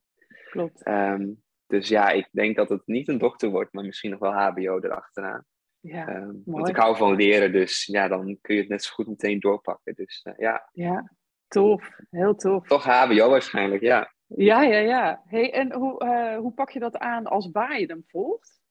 Klopt. 0.50 0.88
Um, 0.88 1.44
dus 1.68 1.88
ja, 1.88 2.10
ik 2.10 2.30
denk 2.32 2.56
dat 2.56 2.70
het 2.70 2.82
niet 2.86 3.08
een 3.08 3.18
dokter 3.18 3.50
wordt, 3.50 3.74
maar 3.74 3.86
misschien 3.86 4.12
nog 4.12 4.20
wel 4.20 4.34
HBO 4.34 4.80
erachteraan. 4.80 5.46
Ja, 5.82 6.16
um, 6.16 6.42
want 6.46 6.70
ik 6.70 6.76
hou 6.76 6.98
van 6.98 7.16
leren, 7.16 7.52
dus 7.52 7.86
ja, 7.86 8.08
dan 8.08 8.38
kun 8.42 8.56
je 8.56 8.62
het 8.62 8.70
net 8.70 8.84
zo 8.84 8.94
goed 8.94 9.08
meteen 9.08 9.40
doorpakken. 9.40 9.96
Dus 9.96 10.26
uh, 10.28 10.34
ja. 10.38 10.70
Ja, 10.72 11.12
tof. 11.48 12.00
Heel 12.10 12.36
tof. 12.36 12.68
Toch 12.68 12.84
HBO 12.84 13.30
waarschijnlijk, 13.30 13.82
ja. 13.82 14.14
Ja, 14.26 14.62
ja, 14.62 14.78
ja. 14.78 15.24
Hey, 15.26 15.54
en 15.54 15.74
hoe, 15.74 16.04
uh, 16.04 16.38
hoe 16.38 16.54
pak 16.54 16.70
je 16.70 16.80
dat 16.80 16.98
aan 16.98 17.26
als 17.26 17.52
waar 17.52 17.80
je 17.80 17.86
hem 17.86 18.04
volgt? 18.08 18.62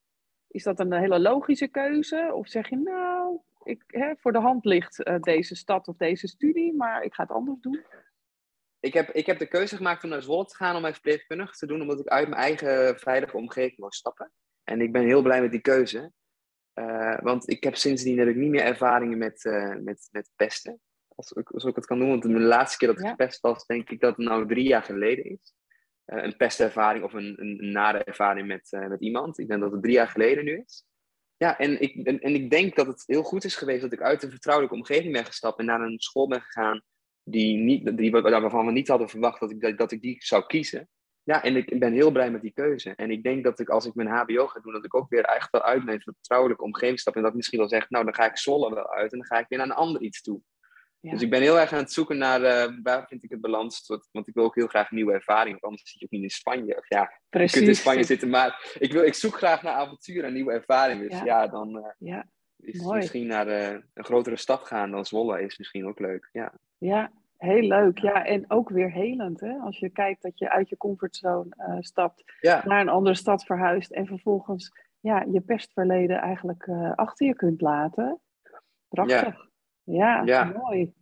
Is 0.48 0.62
dat 0.62 0.80
een 0.80 0.92
hele 0.92 1.20
logische 1.20 1.68
keuze? 1.68 2.30
Of 2.34 2.48
zeg 2.48 2.68
je, 2.68 2.76
nou, 2.76 3.40
ik, 3.62 3.82
hè, 3.86 4.12
voor 4.16 4.32
de 4.32 4.40
hand 4.40 4.64
ligt 4.64 5.06
uh, 5.06 5.20
deze 5.20 5.54
stad 5.54 5.88
of 5.88 5.96
deze 5.96 6.28
studie, 6.28 6.74
maar 6.74 7.02
ik 7.02 7.14
ga 7.14 7.22
het 7.22 7.32
anders 7.32 7.60
doen? 7.60 7.84
ik 8.80 8.94
heb, 8.94 9.10
ik 9.10 9.26
heb 9.26 9.38
de 9.38 9.48
keuze 9.48 9.76
gemaakt 9.76 10.04
om 10.04 10.10
naar 10.10 10.22
Zwolle 10.22 10.44
te 10.44 10.56
gaan 10.56 10.74
om 10.74 10.80
mijn 10.80 10.92
verpleegkundige 10.92 11.56
te 11.56 11.66
doen, 11.66 11.80
omdat 11.80 12.00
ik 12.00 12.06
uit 12.06 12.28
mijn 12.28 12.40
eigen 12.40 12.98
veilige 12.98 13.36
omgeving 13.36 13.78
wil 13.78 13.92
stappen. 13.92 14.32
En 14.64 14.80
ik 14.80 14.92
ben 14.92 15.04
heel 15.04 15.22
blij 15.22 15.40
met 15.40 15.50
die 15.50 15.60
keuze. 15.60 16.12
Uh, 16.78 17.18
want 17.20 17.50
ik 17.50 17.64
heb 17.64 17.76
sindsdien 17.76 18.18
heb 18.18 18.28
ik 18.28 18.36
niet 18.36 18.50
meer 18.50 18.62
ervaringen 18.62 19.18
met, 19.18 19.44
uh, 19.44 19.74
met, 19.76 20.08
met 20.10 20.30
pesten. 20.36 20.80
Als, 21.14 21.34
als 21.34 21.64
ik 21.64 21.74
het 21.74 21.86
kan 21.86 21.98
doen. 21.98 22.08
Want 22.08 22.22
de 22.22 22.28
laatste 22.28 22.78
keer 22.78 22.88
dat 22.88 22.98
ik 22.98 23.04
ja. 23.04 23.10
gepest 23.10 23.40
was, 23.40 23.66
denk 23.66 23.90
ik 23.90 24.00
dat 24.00 24.16
het 24.16 24.26
nou 24.26 24.46
drie 24.46 24.68
jaar 24.68 24.82
geleden 24.82 25.24
is. 25.24 25.54
Uh, 26.06 26.22
een 26.22 26.36
pestervaring 26.36 27.04
of 27.04 27.12
een, 27.12 27.40
een, 27.40 27.62
een 27.62 27.72
nare 27.72 28.04
ervaring 28.04 28.46
met, 28.46 28.68
met 28.88 29.00
iemand. 29.00 29.38
Ik 29.38 29.48
denk 29.48 29.60
dat 29.60 29.72
het 29.72 29.82
drie 29.82 29.94
jaar 29.94 30.08
geleden 30.08 30.44
nu 30.44 30.62
is. 30.66 30.86
Ja, 31.36 31.58
en 31.58 31.80
ik, 31.80 32.06
en, 32.06 32.20
en 32.20 32.34
ik 32.34 32.50
denk 32.50 32.76
dat 32.76 32.86
het 32.86 33.02
heel 33.06 33.22
goed 33.22 33.44
is 33.44 33.56
geweest 33.56 33.80
dat 33.80 33.92
ik 33.92 34.02
uit 34.02 34.22
een 34.22 34.30
vertrouwelijke 34.30 34.76
omgeving 34.76 35.12
ben 35.12 35.24
gestapt 35.24 35.58
en 35.58 35.64
naar 35.64 35.80
een 35.80 36.00
school 36.00 36.28
ben 36.28 36.40
gegaan 36.40 36.82
die 37.22 37.56
niet, 37.56 37.96
die, 37.96 38.10
waarvan 38.10 38.66
we 38.66 38.72
niet 38.72 38.88
hadden 38.88 39.08
verwacht 39.08 39.40
dat 39.40 39.50
ik, 39.50 39.78
dat 39.78 39.92
ik 39.92 40.00
die 40.00 40.16
zou 40.18 40.46
kiezen. 40.46 40.88
Ja, 41.28 41.42
en 41.42 41.56
ik 41.56 41.78
ben 41.78 41.92
heel 41.92 42.10
blij 42.10 42.30
met 42.30 42.42
die 42.42 42.52
keuze. 42.52 42.92
En 42.96 43.10
ik 43.10 43.22
denk 43.22 43.44
dat 43.44 43.58
ik, 43.58 43.68
als 43.68 43.86
ik 43.86 43.94
mijn 43.94 44.08
HBO 44.08 44.46
ga 44.46 44.60
doen, 44.60 44.72
dat 44.72 44.84
ik 44.84 44.94
ook 44.94 45.08
weer 45.08 45.24
echt 45.24 45.50
wel 45.50 45.62
uit 45.62 45.84
mijn 45.84 46.00
vertrouwelijke 46.00 46.62
omgeving 46.62 47.00
stap. 47.00 47.14
En 47.14 47.20
dat 47.20 47.30
ik 47.30 47.36
misschien 47.36 47.58
wel 47.58 47.68
zeg, 47.68 47.90
nou, 47.90 48.04
dan 48.04 48.14
ga 48.14 48.24
ik 48.24 48.36
Zwolle 48.36 48.74
wel 48.74 48.90
uit 48.90 49.12
en 49.12 49.18
dan 49.18 49.26
ga 49.26 49.38
ik 49.38 49.48
weer 49.48 49.58
naar 49.58 49.68
een 49.68 49.74
ander 49.74 50.02
iets 50.02 50.22
toe. 50.22 50.40
Ja. 51.00 51.10
Dus 51.10 51.22
ik 51.22 51.30
ben 51.30 51.40
heel 51.40 51.58
erg 51.58 51.72
aan 51.72 51.78
het 51.78 51.92
zoeken 51.92 52.18
naar 52.18 52.40
uh, 52.40 52.78
waar 52.82 53.06
vind 53.06 53.24
ik 53.24 53.30
het 53.30 53.40
balans. 53.40 53.86
Want 54.12 54.28
ik 54.28 54.34
wil 54.34 54.44
ook 54.44 54.54
heel 54.54 54.66
graag 54.66 54.90
nieuwe 54.90 55.12
ervaringen. 55.12 55.58
Want 55.60 55.64
anders 55.72 55.90
zit 55.90 55.98
je 55.98 56.04
ook 56.04 56.10
niet 56.10 56.22
in 56.22 56.30
Spanje. 56.30 56.76
Of 56.76 56.88
ja, 56.88 57.20
Precies. 57.28 57.52
je 57.52 57.58
kunt 57.58 57.70
in 57.70 57.80
Spanje 57.80 58.04
zitten. 58.04 58.28
Maar 58.28 58.76
ik, 58.78 58.92
wil, 58.92 59.02
ik 59.02 59.14
zoek 59.14 59.36
graag 59.36 59.62
naar 59.62 59.74
avontuur 59.74 60.24
en 60.24 60.32
nieuwe 60.32 60.52
ervaringen. 60.52 61.08
Dus 61.08 61.18
ja, 61.18 61.24
ja 61.24 61.48
dan 61.48 61.76
uh, 61.76 61.84
ja. 61.98 62.28
is 62.56 62.80
Mooi. 62.80 62.98
misschien 62.98 63.26
naar 63.26 63.48
uh, 63.48 63.80
een 63.94 64.04
grotere 64.04 64.36
stad 64.36 64.64
gaan 64.64 64.90
dan 64.90 65.06
Zwolle 65.06 65.42
is 65.42 65.58
misschien 65.58 65.86
ook 65.86 65.98
leuk. 65.98 66.28
Ja, 66.32 66.54
ja 66.78 67.12
Heel 67.38 67.62
leuk, 67.62 67.98
ja. 67.98 68.24
En 68.24 68.50
ook 68.50 68.68
weer 68.68 68.92
helend, 68.92 69.40
hè? 69.40 69.58
Als 69.58 69.78
je 69.78 69.90
kijkt 69.90 70.22
dat 70.22 70.38
je 70.38 70.50
uit 70.50 70.68
je 70.68 70.76
comfortzone 70.76 71.54
uh, 71.56 71.76
stapt, 71.80 72.24
naar 72.40 72.80
een 72.80 72.88
andere 72.88 73.14
stad 73.14 73.44
verhuist 73.44 73.90
en 73.90 74.06
vervolgens 74.06 74.72
ja, 75.00 75.24
je 75.30 75.40
pestverleden 75.40 76.18
eigenlijk 76.18 76.66
uh, 76.66 76.92
achter 76.94 77.26
je 77.26 77.34
kunt 77.34 77.60
laten. 77.60 78.20
Prachtig. 78.88 79.46
Ja, 79.82 80.22
ja, 80.24 80.44
mooi. 80.44 80.92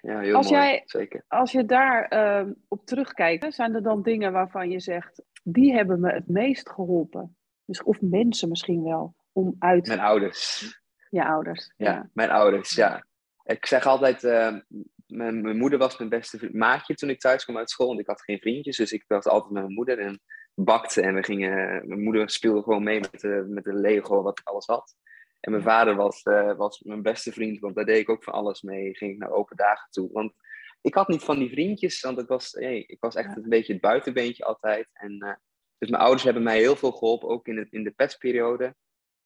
Ja, 0.00 0.20
heel 0.20 0.36
als 0.36 0.50
mooi, 0.50 0.62
jij, 0.62 0.82
zeker. 0.84 1.24
Als 1.28 1.52
je 1.52 1.64
daar 1.64 2.12
uh, 2.12 2.52
op 2.68 2.86
terugkijkt, 2.86 3.54
zijn 3.54 3.74
er 3.74 3.82
dan 3.82 4.02
dingen 4.02 4.32
waarvan 4.32 4.70
je 4.70 4.80
zegt, 4.80 5.22
die 5.42 5.72
hebben 5.72 6.00
me 6.00 6.12
het 6.12 6.28
meest 6.28 6.70
geholpen? 6.70 7.36
Dus, 7.64 7.82
of 7.82 8.00
mensen 8.00 8.48
misschien 8.48 8.82
wel, 8.82 9.14
om 9.32 9.56
uit... 9.58 9.86
Mijn 9.86 10.00
ouders. 10.00 10.72
Je 11.10 11.24
ouders, 11.24 11.72
ja. 11.76 11.90
ja. 11.90 12.08
Mijn 12.12 12.30
ouders, 12.30 12.74
ja. 12.74 13.04
Ik 13.44 13.66
zeg 13.66 13.86
altijd, 13.86 14.24
ehm, 14.24 14.60
mijn, 15.08 15.40
mijn, 15.40 15.56
moeder 15.56 15.78
was 15.78 15.98
mijn 15.98 16.10
beste 16.10 16.48
maatje 16.52 16.94
toen 16.94 17.10
ik 17.10 17.20
thuis 17.20 17.44
kwam 17.44 17.56
uit 17.56 17.70
school. 17.70 17.86
Want 17.86 18.00
ik 18.00 18.06
had 18.06 18.22
geen 18.22 18.38
vriendjes, 18.38 18.76
dus 18.76 18.92
ik 18.92 19.04
was 19.06 19.24
altijd 19.24 19.52
met 19.52 19.62
mijn 19.62 19.74
moeder 19.74 19.98
en 19.98 20.20
bakte. 20.54 21.00
En 21.00 21.14
we 21.14 21.22
gingen, 21.22 21.88
mijn 21.88 22.02
moeder 22.02 22.30
speelde 22.30 22.62
gewoon 22.62 22.82
mee 22.82 23.00
met 23.00 23.20
de, 23.20 23.46
met 23.48 23.64
de 23.64 23.74
Lego, 23.74 24.22
wat 24.22 24.38
ik 24.38 24.48
alles 24.48 24.66
had. 24.66 24.96
En 25.40 25.50
mijn 25.50 25.62
vader 25.62 25.94
was, 25.94 26.24
uh, 26.24 26.56
was 26.56 26.80
mijn 26.80 27.02
beste 27.02 27.32
vriend, 27.32 27.58
want 27.58 27.74
daar 27.74 27.84
deed 27.84 28.00
ik 28.00 28.08
ook 28.08 28.24
van 28.24 28.32
alles 28.32 28.62
mee. 28.62 28.96
Ging 28.96 29.12
ik 29.12 29.18
naar 29.18 29.30
open 29.30 29.56
dagen 29.56 29.90
toe. 29.90 30.08
Want 30.12 30.32
ik 30.80 30.94
had 30.94 31.08
niet 31.08 31.22
van 31.22 31.38
die 31.38 31.50
vriendjes, 31.50 32.00
want 32.00 32.20
ik 32.20 32.28
was, 32.28 32.52
hey, 32.52 32.84
ik 32.86 33.00
was 33.00 33.14
echt 33.14 33.36
een 33.36 33.48
beetje 33.48 33.72
het 33.72 33.82
buitenbeentje 33.82 34.44
altijd. 34.44 34.88
En, 34.92 35.24
uh, 35.24 35.34
dus 35.78 35.90
mijn 35.90 36.02
ouders 36.02 36.24
hebben 36.24 36.42
mij 36.42 36.58
heel 36.58 36.76
veel 36.76 36.92
geholpen, 36.92 37.28
ook 37.28 37.46
in, 37.48 37.56
het, 37.56 37.72
in 37.72 37.84
de 37.84 37.90
petsperiode. 37.90 38.74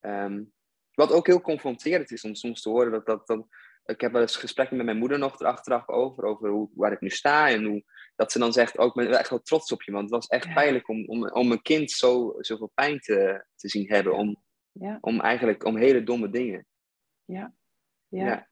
Um, 0.01 0.51
wat 0.93 1.11
ook 1.11 1.27
heel 1.27 1.41
confronterend 1.41 2.11
is 2.11 2.23
om 2.23 2.35
soms 2.35 2.61
te 2.61 2.69
horen 2.69 2.91
dat, 2.91 3.05
dat, 3.05 3.27
dat 3.27 3.47
ik 3.85 4.01
heb 4.01 4.11
wel 4.11 4.21
eens 4.21 4.35
gesprekken 4.35 4.77
met 4.77 4.85
mijn 4.85 4.97
moeder 4.97 5.19
nog 5.19 5.39
erachteraf 5.39 5.87
over, 5.87 6.23
over 6.23 6.49
hoe, 6.49 6.69
waar 6.73 6.91
ik 6.91 7.01
nu 7.01 7.09
sta. 7.09 7.49
En 7.49 7.63
hoe, 7.63 7.83
dat 8.15 8.31
ze 8.31 8.39
dan 8.39 8.53
zegt, 8.53 8.77
ook 8.77 8.89
oh, 8.89 8.95
ben 8.95 9.19
echt 9.19 9.29
wel 9.29 9.41
trots 9.41 9.71
op 9.71 9.81
je. 9.81 9.91
Want 9.91 10.03
het 10.03 10.13
was 10.13 10.27
echt 10.27 10.45
ja. 10.45 10.53
pijnlijk 10.53 10.89
om, 10.89 11.05
om, 11.07 11.29
om 11.29 11.51
een 11.51 11.61
kind 11.61 11.91
zo, 11.91 12.33
zoveel 12.37 12.71
pijn 12.73 12.99
te, 12.99 13.45
te 13.55 13.69
zien 13.69 13.87
hebben. 13.87 14.13
Om, 14.13 14.35
ja. 14.71 14.97
om 15.01 15.19
eigenlijk, 15.19 15.65
om 15.65 15.77
hele 15.77 16.03
domme 16.03 16.29
dingen. 16.29 16.65
Ja. 17.25 17.53
ja. 18.07 18.25
ja. 18.25 18.47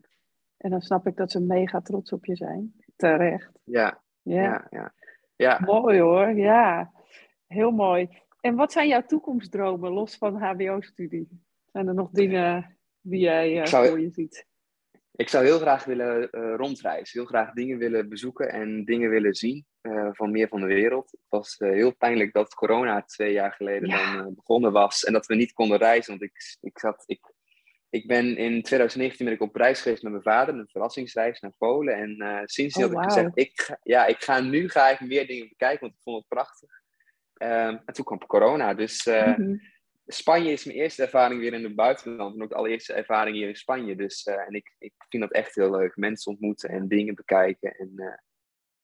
En 0.58 0.70
dan 0.70 0.82
snap 0.82 1.08
ik 1.08 1.16
dat 1.16 1.32
ze 1.32 1.40
mega 1.40 1.82
trots 1.82 2.12
op 2.12 2.26
je 2.26 2.36
zijn. 2.36 2.74
Terecht. 2.96 3.52
Ja. 3.64 4.02
Ja. 4.22 4.68
ja, 4.70 4.94
ja. 5.36 5.60
Mooi 5.60 6.00
hoor, 6.00 6.32
ja. 6.32 6.92
Heel 7.48 7.72
mooi. 7.72 8.10
En 8.40 8.56
wat 8.56 8.72
zijn 8.72 8.88
jouw 8.88 9.06
toekomstdromen 9.06 9.92
los 9.92 10.16
van 10.16 10.42
HBO-studie? 10.42 11.42
Zijn 11.72 11.88
er 11.88 11.94
nog 11.94 12.10
dingen 12.12 12.78
die 13.02 13.20
jij 13.20 13.60
uh, 13.60 13.66
voor 13.66 14.00
je 14.00 14.10
ziet? 14.10 14.50
Ik 15.16 15.30
zou 15.30 15.46
heel 15.46 15.60
graag 15.60 15.84
willen 15.84 16.28
uh, 16.32 16.56
rondreizen. 16.56 17.20
Heel 17.20 17.28
graag 17.28 17.54
dingen 17.54 17.78
willen 17.78 18.10
bezoeken 18.10 18.50
en 18.52 18.86
dingen 18.86 19.10
willen 19.10 19.34
zien 19.34 19.66
uh, 19.82 20.10
van 20.12 20.32
meer 20.32 20.48
van 20.48 20.60
de 20.60 20.68
wereld. 20.68 21.12
Het 21.12 21.30
was 21.30 21.60
uh, 21.60 21.72
heel 21.72 21.96
pijnlijk 21.96 22.34
dat 22.34 22.54
corona 22.54 23.02
twee 23.02 23.34
jaar 23.34 23.52
geleden 23.52 23.90
ja. 23.90 24.16
dan 24.16 24.34
begonnen 24.36 24.72
was. 24.72 25.04
En 25.04 25.14
dat 25.14 25.26
we 25.26 25.36
niet 25.36 25.54
konden 25.54 25.78
reizen. 25.78 26.10
Want 26.10 26.24
ik, 26.24 26.58
ik, 26.62 26.80
zat, 26.80 27.04
ik, 27.06 27.34
ik 27.90 28.08
ben 28.08 28.38
in 28.38 28.62
2019 28.62 29.26
ben 29.26 29.34
ik 29.34 29.42
op 29.42 29.56
reis 29.56 29.82
geweest 29.82 30.04
met 30.04 30.12
mijn 30.12 30.24
vader. 30.24 30.54
Een 30.54 30.70
verrassingsreis 30.72 31.40
naar 31.40 31.56
Polen. 31.58 31.96
En 31.96 32.42
sindsdien 32.46 32.86
oh, 32.86 32.94
had 32.94 33.04
ik 33.04 33.10
gezegd, 33.10 33.38
ik 33.38 33.62
ga, 33.62 33.80
ja, 33.84 34.06
ik 34.06 34.24
ga 34.24 34.40
nu 34.40 34.70
ga 34.70 34.90
ik 34.90 35.00
meer 35.00 35.28
dingen 35.28 35.50
bekijken. 35.50 35.80
Want 35.80 35.94
ik 35.94 36.02
vond 36.04 36.18
het 36.18 36.28
prachtig. 36.28 36.70
Ehm, 37.34 37.78
en 37.86 37.94
toen 37.94 38.06
kwam 38.06 38.26
corona. 38.26 38.74
Dus... 38.74 39.06
Mm 39.06 39.34
-hmm 39.34 39.71
Spanje 40.14 40.52
is 40.52 40.66
mijn 40.66 40.78
eerste 40.78 41.04
ervaring 41.04 41.40
weer 41.40 41.54
in 41.54 41.64
het 41.64 41.76
buitenland. 41.76 42.36
En 42.36 42.44
ook 42.44 42.50
de 42.50 42.56
allereerste 42.56 42.94
ervaring 42.94 43.36
hier 43.36 43.48
in 43.48 43.56
Spanje. 43.56 43.96
Dus, 43.96 44.26
uh, 44.26 44.48
en 44.48 44.54
ik, 44.54 44.76
ik 44.78 44.94
vind 45.10 45.24
dat 45.24 45.32
echt 45.32 45.56
heel 45.56 45.72
leuk. 45.72 45.96
Mensen 45.96 46.32
ontmoeten 46.32 46.70
en 46.70 46.88
dingen 46.88 47.16
bekijken. 47.16 47.76
En 47.76 47.92
uh, 47.96 48.18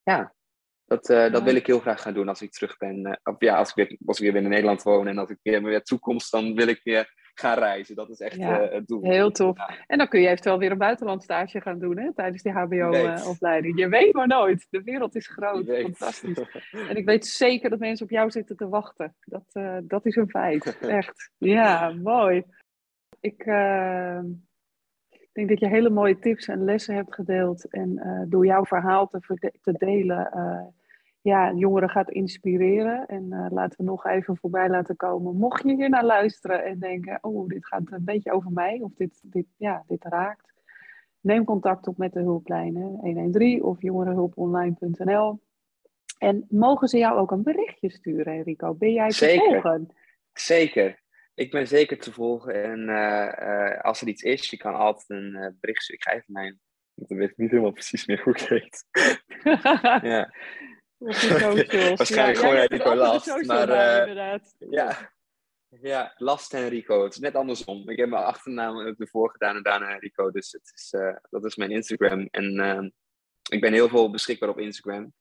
ja, 0.02 0.34
dat, 0.84 1.10
uh, 1.10 1.32
dat 1.32 1.42
wil 1.42 1.54
ik 1.54 1.66
heel 1.66 1.80
graag 1.80 2.02
gaan 2.02 2.14
doen 2.14 2.28
als 2.28 2.42
ik 2.42 2.52
terug 2.52 2.76
ben. 2.76 3.20
of 3.22 3.34
ja, 3.38 3.56
als 3.56 3.68
ik, 3.68 3.74
weer, 3.74 3.98
als 4.06 4.20
ik 4.20 4.32
weer 4.32 4.42
in 4.42 4.48
Nederland 4.48 4.82
woon 4.82 5.06
en 5.06 5.18
als 5.18 5.30
ik 5.30 5.38
weer 5.42 5.62
weer 5.62 5.82
toekomst, 5.82 6.30
dan 6.30 6.54
wil 6.54 6.66
ik 6.66 6.80
weer 6.84 7.12
gaan 7.38 7.58
reizen. 7.58 7.96
Dat 7.96 8.10
is 8.10 8.20
echt 8.20 8.36
ja, 8.36 8.62
uh, 8.62 8.72
het 8.72 8.86
doel. 8.86 9.02
Heel 9.02 9.30
tof. 9.30 9.58
En 9.86 9.98
dan 9.98 10.08
kun 10.08 10.20
je 10.20 10.28
eventueel 10.28 10.58
weer 10.58 10.70
een 10.70 10.78
buitenlandstage 10.78 11.60
gaan 11.60 11.78
doen 11.78 11.98
hè, 11.98 12.14
tijdens 12.14 12.42
die 12.42 12.52
HBO-opleiding. 12.52 13.78
je 13.78 13.88
weet 13.88 14.12
maar 14.12 14.26
nooit. 14.26 14.66
De 14.70 14.82
wereld 14.82 15.14
is 15.14 15.26
groot. 15.26 15.66
Fantastisch. 15.66 16.38
en 16.88 16.96
ik 16.96 17.04
weet 17.04 17.26
zeker 17.26 17.70
dat 17.70 17.78
mensen 17.78 18.06
op 18.06 18.12
jou 18.12 18.30
zitten 18.30 18.56
te 18.56 18.68
wachten. 18.68 19.14
Dat, 19.20 19.44
uh, 19.52 19.76
dat 19.82 20.06
is 20.06 20.16
een 20.16 20.30
feit. 20.30 20.78
Echt. 21.00 21.30
Ja, 21.38 21.92
mooi. 22.02 22.44
Ik 23.20 23.46
uh, 23.46 24.20
denk 25.32 25.48
dat 25.48 25.60
je 25.60 25.68
hele 25.68 25.90
mooie 25.90 26.18
tips 26.18 26.48
en 26.48 26.64
lessen 26.64 26.94
hebt 26.94 27.14
gedeeld. 27.14 27.70
En 27.70 28.26
door 28.28 28.46
jouw 28.46 28.64
verhaal 28.64 29.06
te, 29.06 29.50
te 29.62 29.72
delen 29.72 30.32
ja, 31.28 31.52
jongeren 31.52 31.90
gaat 31.90 32.10
inspireren. 32.10 33.06
En 33.06 33.26
uh, 33.30 33.46
laten 33.50 33.78
we 33.78 33.84
nog 33.84 34.06
even 34.06 34.36
voorbij 34.36 34.68
laten 34.68 34.96
komen. 34.96 35.36
Mocht 35.36 35.62
je 35.62 35.74
hier 35.74 35.88
naar 35.88 36.04
luisteren 36.04 36.64
en 36.64 36.78
denken, 36.78 37.18
oh, 37.20 37.48
dit 37.48 37.66
gaat 37.66 37.82
een 37.84 38.04
beetje 38.04 38.32
over 38.32 38.50
mij, 38.52 38.80
of 38.82 38.92
dit, 38.94 39.20
dit, 39.22 39.46
ja, 39.56 39.84
dit 39.86 40.04
raakt. 40.04 40.52
Neem 41.20 41.44
contact 41.44 41.86
op 41.86 41.98
met 41.98 42.12
de 42.12 42.20
hulplijnen 42.20 42.82
113 42.82 43.62
of 43.62 43.82
jongerenhulponline.nl. 43.82 45.40
En 46.18 46.46
mogen 46.48 46.88
ze 46.88 46.98
jou 46.98 47.18
ook 47.18 47.30
een 47.30 47.42
berichtje 47.42 47.90
sturen, 47.90 48.42
Rico? 48.42 48.74
Ben 48.74 48.92
jij 48.92 49.08
te 49.08 49.14
Zeker. 49.14 49.52
volgen? 49.52 49.88
Zeker. 50.32 51.02
Ik 51.34 51.50
ben 51.50 51.66
zeker 51.66 51.98
te 51.98 52.12
volgen. 52.12 52.64
En 52.64 52.80
uh, 52.80 53.80
als 53.80 54.00
er 54.00 54.08
iets 54.08 54.22
is, 54.22 54.50
je 54.50 54.56
kan 54.56 54.74
altijd 54.74 55.08
een 55.08 55.36
uh, 55.36 55.46
bericht 55.60 55.82
sturen. 55.82 56.02
Ik 56.02 56.08
ga 56.08 56.12
even 56.12 56.32
mijn... 56.32 56.60
Ik 56.94 57.16
weet 57.16 57.36
niet 57.36 57.50
helemaal 57.50 57.72
precies 57.72 58.06
meer 58.06 58.22
hoe 58.22 58.32
het 58.32 58.48
heet. 58.48 58.84
ja. 60.12 60.30
Waarschijnlijk 61.96 62.10
ja, 62.10 62.34
gewoon 62.34 62.56
Rico 62.56 62.94
Last. 62.94 63.46
Maar, 63.46 63.68
inderdaad. 64.08 64.54
Ja, 64.58 65.12
ja, 65.68 66.14
Last 66.16 66.54
en 66.54 66.68
Rico. 66.68 67.04
Het 67.04 67.12
is 67.12 67.18
net 67.18 67.34
andersom. 67.34 67.88
Ik 67.88 67.98
heb 67.98 68.08
mijn 68.08 68.24
achternaam 68.24 68.78
ervoor 68.78 69.30
gedaan 69.30 69.56
en 69.56 69.62
daarna 69.62 69.96
Rico. 69.96 70.30
Dus 70.30 70.52
het 70.52 70.72
is, 70.74 70.92
uh, 70.92 71.16
dat 71.30 71.44
is 71.44 71.56
mijn 71.56 71.70
Instagram. 71.70 72.28
En 72.30 72.58
uh, 72.58 72.90
ik 73.50 73.60
ben 73.60 73.72
heel 73.72 73.88
veel 73.88 74.10
beschikbaar 74.10 74.48
op 74.48 74.58
Instagram. 74.58 75.12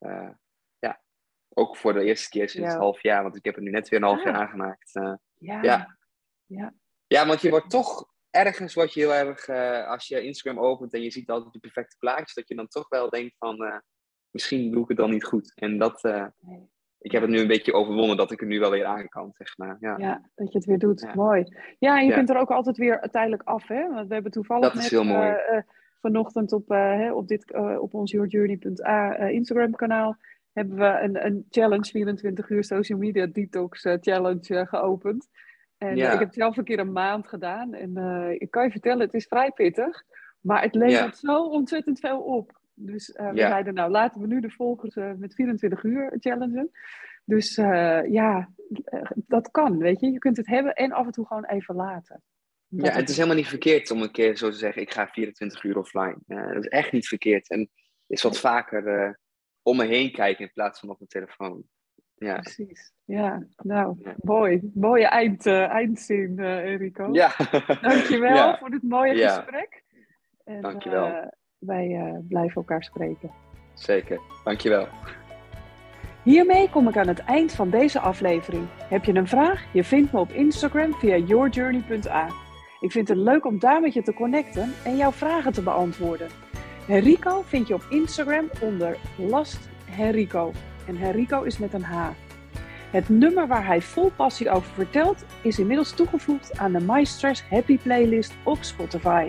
Uh, 0.00 0.30
ja, 0.78 1.02
ook 1.48 1.76
voor 1.76 1.92
de 1.92 2.04
eerste 2.04 2.28
keer 2.28 2.48
sinds 2.48 2.72
ja. 2.72 2.78
half 2.78 3.02
jaar. 3.02 3.22
Want 3.22 3.36
ik 3.36 3.44
heb 3.44 3.54
het 3.54 3.64
nu 3.64 3.70
net 3.70 3.88
weer 3.88 3.98
een 3.98 4.06
half 4.06 4.18
ah. 4.18 4.24
jaar 4.24 4.34
aangemaakt. 4.34 4.90
Ja. 4.92 5.62
ja. 5.62 5.98
Ja. 6.46 6.74
ja, 7.06 7.26
want 7.26 7.40
je 7.40 7.50
wordt 7.50 7.70
toch 7.70 8.08
ergens 8.30 8.74
wat 8.74 8.94
je 8.94 9.00
heel 9.00 9.14
erg... 9.14 9.48
als 9.88 10.06
je 10.06 10.22
Instagram 10.22 10.64
opent 10.64 10.94
en 10.94 11.02
je 11.02 11.10
ziet 11.10 11.30
altijd 11.30 11.52
die 11.52 11.60
perfecte 11.60 11.96
plaatjes... 11.98 12.34
dat 12.34 12.48
je 12.48 12.54
dan 12.54 12.68
toch 12.68 12.88
wel 12.88 13.10
denkt 13.10 13.36
van... 13.38 13.82
misschien 14.36 14.70
doe 14.70 14.82
ik 14.82 14.88
het 14.88 14.96
dan 14.96 15.10
niet 15.10 15.24
goed. 15.24 15.52
En 15.54 15.78
dat... 15.78 16.02
Nee 16.02 16.68
ik 17.06 17.12
heb 17.12 17.22
het 17.22 17.30
nu 17.30 17.38
een 17.38 17.46
beetje 17.46 17.72
overwonnen 17.72 18.16
dat 18.16 18.32
ik 18.32 18.40
er 18.40 18.46
nu 18.46 18.58
wel 18.58 18.70
weer 18.70 18.84
aan 18.84 19.08
kan, 19.08 19.30
zeg 19.32 19.58
maar. 19.58 19.76
Ja, 19.80 19.94
ja 19.98 20.22
dat 20.34 20.52
je 20.52 20.58
het 20.58 20.66
weer 20.66 20.78
doet. 20.78 21.14
Mooi. 21.14 21.56
Ja, 21.78 21.98
en 21.98 22.04
je 22.04 22.10
ja. 22.10 22.16
kunt 22.16 22.30
er 22.30 22.36
ook 22.38 22.50
altijd 22.50 22.76
weer 22.76 23.00
uiteindelijk 23.00 23.42
af, 23.42 23.68
hè? 23.68 23.88
Want 23.88 24.08
we 24.08 24.14
hebben 24.14 24.32
toevallig 24.32 24.72
dat 24.72 24.74
is 24.74 24.80
net, 24.80 24.90
heel 24.90 25.04
mooi. 25.04 25.28
Uh, 25.28 25.58
vanochtend 26.00 26.52
op, 26.52 26.72
uh, 26.72 27.10
op, 27.14 27.28
dit, 27.28 27.52
uh, 27.54 27.80
op 27.80 27.94
ons 27.94 28.10
yourjourney.a 28.10 29.16
Instagram 29.16 29.74
kanaal 29.74 30.16
hebben 30.52 30.76
we 30.76 31.00
een, 31.02 31.26
een 31.26 31.46
challenge, 31.50 31.90
24 31.90 32.50
uur 32.50 32.64
social 32.64 32.98
media 32.98 33.26
detox 33.26 33.86
challenge 34.00 34.66
geopend. 34.66 35.28
En 35.78 35.96
ja. 35.96 36.12
ik 36.12 36.18
heb 36.18 36.28
het 36.28 36.34
zelf 36.34 36.56
een 36.56 36.64
keer 36.64 36.78
een 36.78 36.92
maand 36.92 37.26
gedaan. 37.26 37.74
En 37.74 37.96
ik 38.38 38.50
kan 38.50 38.64
je 38.64 38.70
vertellen, 38.70 39.00
het 39.00 39.14
is 39.14 39.26
vrij 39.26 39.50
pittig. 39.50 40.02
Maar 40.40 40.62
het 40.62 40.74
levert 40.74 41.16
zo 41.16 41.42
ontzettend 41.42 42.00
veel 42.00 42.20
op. 42.20 42.60
Dus 42.78 43.08
uh, 43.08 43.30
we 43.30 43.36
ja. 43.36 43.48
zeiden, 43.48 43.74
nou 43.74 43.90
laten 43.90 44.20
we 44.20 44.26
nu 44.26 44.40
de 44.40 44.50
volgers 44.50 44.96
uh, 44.96 45.12
met 45.12 45.34
24 45.34 45.82
uur 45.82 46.16
challengen. 46.18 46.70
Dus 47.24 47.58
uh, 47.58 48.10
ja, 48.10 48.50
dat 49.14 49.50
kan, 49.50 49.78
weet 49.78 50.00
je. 50.00 50.10
Je 50.10 50.18
kunt 50.18 50.36
het 50.36 50.46
hebben 50.46 50.74
en 50.74 50.92
af 50.92 51.06
en 51.06 51.12
toe 51.12 51.26
gewoon 51.26 51.44
even 51.44 51.74
laten. 51.74 52.22
Dat 52.68 52.86
ja, 52.86 52.92
het 52.92 53.08
is 53.08 53.16
helemaal 53.16 53.36
niet 53.36 53.48
verkeerd 53.48 53.90
om 53.90 54.02
een 54.02 54.10
keer 54.10 54.36
zo 54.36 54.50
te 54.50 54.56
zeggen, 54.56 54.82
ik 54.82 54.92
ga 54.92 55.08
24 55.08 55.64
uur 55.64 55.78
offline. 55.78 56.16
dat 56.26 56.64
is 56.64 56.68
echt 56.68 56.92
niet 56.92 57.08
verkeerd. 57.08 57.50
En 57.50 57.70
is 58.06 58.22
wat 58.22 58.38
vaker 58.38 59.18
om 59.62 59.76
me 59.76 59.84
heen 59.84 60.12
kijken 60.12 60.44
in 60.44 60.52
plaats 60.52 60.80
van 60.80 60.88
op 60.88 60.98
mijn 60.98 61.10
telefoon. 61.10 61.64
Ja. 62.14 62.40
Precies. 62.40 62.92
Ja, 63.04 63.46
nou, 63.56 63.96
ja. 63.98 64.14
mooi. 64.16 64.70
Mooie 64.74 65.06
eind, 65.06 65.46
eindzin, 65.46 66.38
Enrico. 66.38 67.08
Ja. 67.12 67.32
Dankjewel 67.80 68.34
ja. 68.46 68.58
voor 68.58 68.70
dit 68.70 68.82
mooie 68.82 69.16
gesprek. 69.16 69.84
En, 70.44 70.62
Dankjewel 70.62 71.30
wij 71.66 71.88
uh, 71.88 72.18
blijven 72.28 72.54
elkaar 72.54 72.84
spreken. 72.84 73.30
Zeker, 73.74 74.20
dankjewel. 74.44 74.86
Hiermee 76.22 76.70
kom 76.70 76.88
ik 76.88 76.96
aan 76.96 77.08
het 77.08 77.18
eind 77.18 77.52
van 77.52 77.70
deze 77.70 78.00
aflevering. 78.00 78.66
Heb 78.88 79.04
je 79.04 79.14
een 79.14 79.28
vraag? 79.28 79.64
Je 79.72 79.84
vindt 79.84 80.12
me 80.12 80.18
op 80.18 80.32
Instagram 80.32 80.94
via 80.94 81.16
yourjourney.a. 81.16 82.28
Ik 82.80 82.92
vind 82.92 83.08
het 83.08 83.16
leuk 83.16 83.46
om 83.46 83.58
daar 83.58 83.80
met 83.80 83.94
je 83.94 84.02
te 84.02 84.14
connecten 84.14 84.72
en 84.84 84.96
jouw 84.96 85.12
vragen 85.12 85.52
te 85.52 85.62
beantwoorden. 85.62 86.28
Henrico 86.86 87.42
vind 87.42 87.68
je 87.68 87.74
op 87.74 87.86
Instagram 87.90 88.50
onder 88.60 88.96
Last 89.16 89.68
Henrico. 89.84 90.52
En 90.86 90.96
Henrico 90.96 91.42
is 91.42 91.58
met 91.58 91.72
een 91.72 91.82
H. 91.82 92.08
Het 92.90 93.08
nummer 93.08 93.46
waar 93.46 93.66
hij 93.66 93.80
vol 93.80 94.10
passie 94.16 94.50
over 94.50 94.72
vertelt 94.74 95.24
is 95.42 95.58
inmiddels 95.58 95.92
toegevoegd 95.92 96.58
aan 96.58 96.72
de 96.72 96.80
My 96.80 97.04
Stress 97.04 97.42
Happy 97.50 97.78
playlist 97.78 98.34
op 98.44 98.58
Spotify. 98.60 99.28